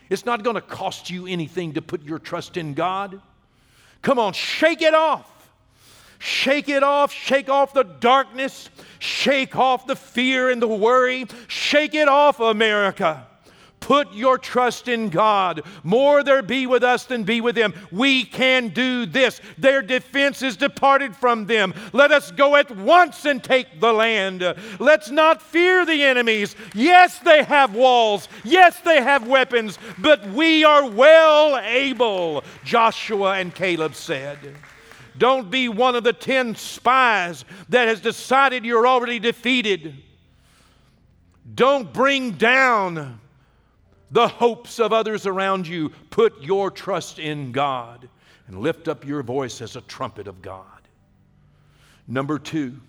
It's 0.09 0.27
not 0.27 0.43
going 0.43 0.57
to 0.57 0.61
cost 0.61 1.09
you 1.09 1.29
anything 1.29 1.75
to 1.75 1.83
put 1.83 2.03
your 2.03 2.19
trust 2.19 2.57
in 2.57 2.75
God. 2.75 3.23
Come 4.03 4.19
on, 4.19 4.33
shake 4.33 4.83
it 4.83 4.93
off. 4.93 5.30
Shake 6.21 6.69
it 6.69 6.83
off, 6.83 7.13
shake 7.13 7.49
off 7.49 7.73
the 7.73 7.83
darkness, 7.83 8.69
shake 8.99 9.57
off 9.57 9.87
the 9.87 9.97
fear 9.97 10.51
and 10.51 10.61
the 10.61 10.69
worry, 10.69 11.27
shake 11.49 11.95
it 11.95 12.09
off, 12.09 12.41
America. 12.41 13.27
Put 13.81 14.13
your 14.13 14.37
trust 14.37 14.87
in 14.87 15.09
God. 15.09 15.63
More 15.83 16.23
there 16.23 16.43
be 16.43 16.67
with 16.67 16.85
us 16.85 17.05
than 17.05 17.25
be 17.25 17.41
with 17.41 17.55
them. 17.55 17.73
We 17.91 18.25
can 18.25 18.69
do 18.69 19.07
this. 19.07 19.41
Their 19.57 19.81
defense 19.81 20.43
is 20.43 20.59
departed 20.59 21.17
from 21.17 21.47
them. 21.47 21.73
Let 21.95 22.13
us 22.13 22.31
go 22.31 22.57
at 22.57 22.71
once 22.77 23.25
and 23.25 23.43
take 23.43 23.81
the 23.81 23.95
land. 23.95 24.45
Let's 24.79 25.11
not 25.11 25.41
fear 25.41 25.87
the 25.87 26.03
enemies. 26.03 26.55
Yes, 26.75 27.19
they 27.21 27.43
have 27.45 27.75
walls. 27.75 28.29
Yes, 28.45 28.79
they 28.81 29.03
have 29.03 29.27
weapons, 29.27 29.79
but 29.99 30.29
we 30.29 30.65
are 30.65 30.87
well 30.87 31.59
able, 31.59 32.45
Joshua 32.63 33.39
and 33.39 33.55
Caleb 33.55 33.95
said. 33.95 34.39
Don't 35.19 35.51
be 35.51 35.69
one 35.69 35.95
of 35.95 36.05
the 36.05 36.13
10 36.13 36.55
spies 36.55 37.45
that 37.69 37.89
has 37.89 38.01
decided 38.01 38.65
you're 38.65 38.87
already 38.87 39.19
defeated. 39.19 39.95
Don't 41.55 41.93
bring 41.93 42.33
down 42.33 43.21
the 44.11 44.29
hopes 44.29 44.79
of 44.79 44.93
others 44.93 45.27
around 45.27 45.67
you. 45.67 45.91
Put 46.11 46.43
your 46.43 46.71
trust 46.71 47.19
in 47.19 47.53
God 47.53 48.09
and 48.47 48.61
lift 48.61 48.89
up 48.89 49.07
your 49.07 49.23
voice 49.23 49.61
as 49.61 49.77
a 49.77 49.81
trumpet 49.83 50.27
of 50.27 50.43
God. 50.43 50.65
Number 52.09 52.39
two, 52.39 52.81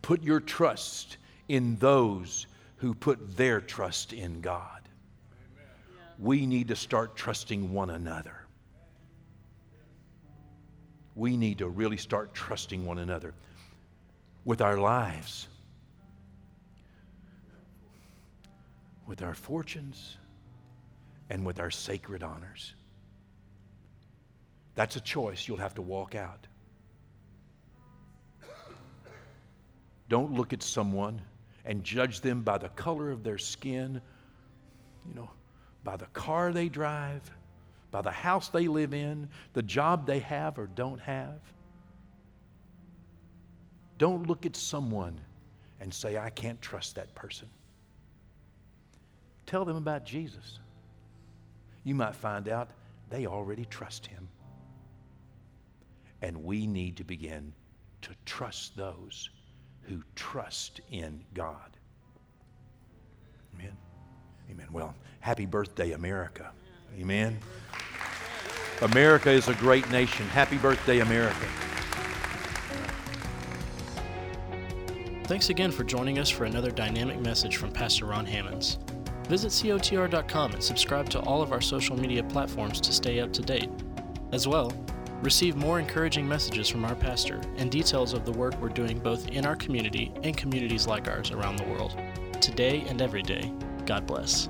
put 0.00 0.22
your 0.22 0.40
trust 0.40 1.18
in 1.48 1.76
those 1.76 2.46
who 2.76 2.94
put 2.94 3.36
their 3.36 3.60
trust 3.60 4.12
in 4.12 4.40
God. 4.40 4.80
We 6.18 6.46
need 6.46 6.68
to 6.68 6.76
start 6.76 7.16
trusting 7.16 7.72
one 7.72 7.90
another 7.90 8.37
we 11.18 11.36
need 11.36 11.58
to 11.58 11.68
really 11.68 11.96
start 11.96 12.32
trusting 12.32 12.86
one 12.86 12.98
another 12.98 13.34
with 14.44 14.62
our 14.62 14.78
lives, 14.78 15.48
with 19.06 19.20
our 19.22 19.34
fortunes, 19.34 20.16
and 21.28 21.44
with 21.44 21.58
our 21.58 21.72
sacred 21.72 22.22
honors. 22.22 22.72
That's 24.76 24.94
a 24.94 25.00
choice 25.00 25.48
you'll 25.48 25.56
have 25.56 25.74
to 25.74 25.82
walk 25.82 26.14
out. 26.14 26.46
Don't 30.08 30.32
look 30.32 30.52
at 30.52 30.62
someone 30.62 31.20
and 31.64 31.82
judge 31.82 32.20
them 32.20 32.42
by 32.42 32.58
the 32.58 32.68
color 32.70 33.10
of 33.10 33.24
their 33.24 33.38
skin, 33.38 34.00
you 35.06 35.14
know, 35.14 35.28
by 35.82 35.96
the 35.96 36.06
car 36.06 36.52
they 36.52 36.68
drive, 36.68 37.28
by 37.90 38.02
the 38.02 38.10
house 38.10 38.48
they 38.48 38.68
live 38.68 38.92
in, 38.92 39.28
the 39.52 39.62
job 39.62 40.06
they 40.06 40.18
have 40.20 40.58
or 40.58 40.66
don't 40.66 41.00
have. 41.00 41.40
Don't 43.96 44.26
look 44.26 44.46
at 44.46 44.54
someone 44.54 45.18
and 45.80 45.92
say, 45.92 46.18
I 46.18 46.30
can't 46.30 46.60
trust 46.60 46.94
that 46.96 47.14
person. 47.14 47.48
Tell 49.46 49.64
them 49.64 49.76
about 49.76 50.04
Jesus. 50.04 50.58
You 51.84 51.94
might 51.94 52.14
find 52.14 52.48
out 52.48 52.68
they 53.10 53.26
already 53.26 53.64
trust 53.64 54.06
him. 54.06 54.28
And 56.20 56.44
we 56.44 56.66
need 56.66 56.96
to 56.96 57.04
begin 57.04 57.52
to 58.02 58.10
trust 58.26 58.76
those 58.76 59.30
who 59.82 60.02
trust 60.14 60.80
in 60.90 61.24
God. 61.32 61.76
Amen. 63.54 63.76
Amen. 64.50 64.66
Well, 64.70 64.94
happy 65.20 65.46
birthday, 65.46 65.92
America. 65.92 66.50
Amen. 66.96 67.38
America 68.82 69.30
is 69.30 69.48
a 69.48 69.54
great 69.54 69.90
nation. 69.90 70.26
Happy 70.28 70.56
birthday, 70.56 71.00
America. 71.00 71.46
Thanks 75.24 75.50
again 75.50 75.70
for 75.70 75.84
joining 75.84 76.18
us 76.18 76.30
for 76.30 76.44
another 76.44 76.70
dynamic 76.70 77.20
message 77.20 77.56
from 77.56 77.70
Pastor 77.70 78.06
Ron 78.06 78.24
Hammonds. 78.24 78.78
Visit 79.28 79.50
COTR.com 79.50 80.52
and 80.52 80.62
subscribe 80.62 81.10
to 81.10 81.20
all 81.20 81.42
of 81.42 81.52
our 81.52 81.60
social 81.60 81.98
media 81.98 82.22
platforms 82.24 82.80
to 82.80 82.92
stay 82.94 83.20
up 83.20 83.30
to 83.34 83.42
date. 83.42 83.68
As 84.32 84.48
well, 84.48 84.72
receive 85.22 85.56
more 85.56 85.78
encouraging 85.78 86.26
messages 86.26 86.66
from 86.68 86.84
our 86.84 86.94
pastor 86.94 87.42
and 87.58 87.70
details 87.70 88.14
of 88.14 88.24
the 88.24 88.32
work 88.32 88.58
we're 88.58 88.70
doing 88.70 88.98
both 88.98 89.28
in 89.28 89.44
our 89.44 89.56
community 89.56 90.12
and 90.22 90.34
communities 90.36 90.86
like 90.86 91.08
ours 91.08 91.30
around 91.30 91.56
the 91.56 91.64
world. 91.64 91.94
Today 92.40 92.84
and 92.88 93.02
every 93.02 93.22
day, 93.22 93.52
God 93.84 94.06
bless. 94.06 94.48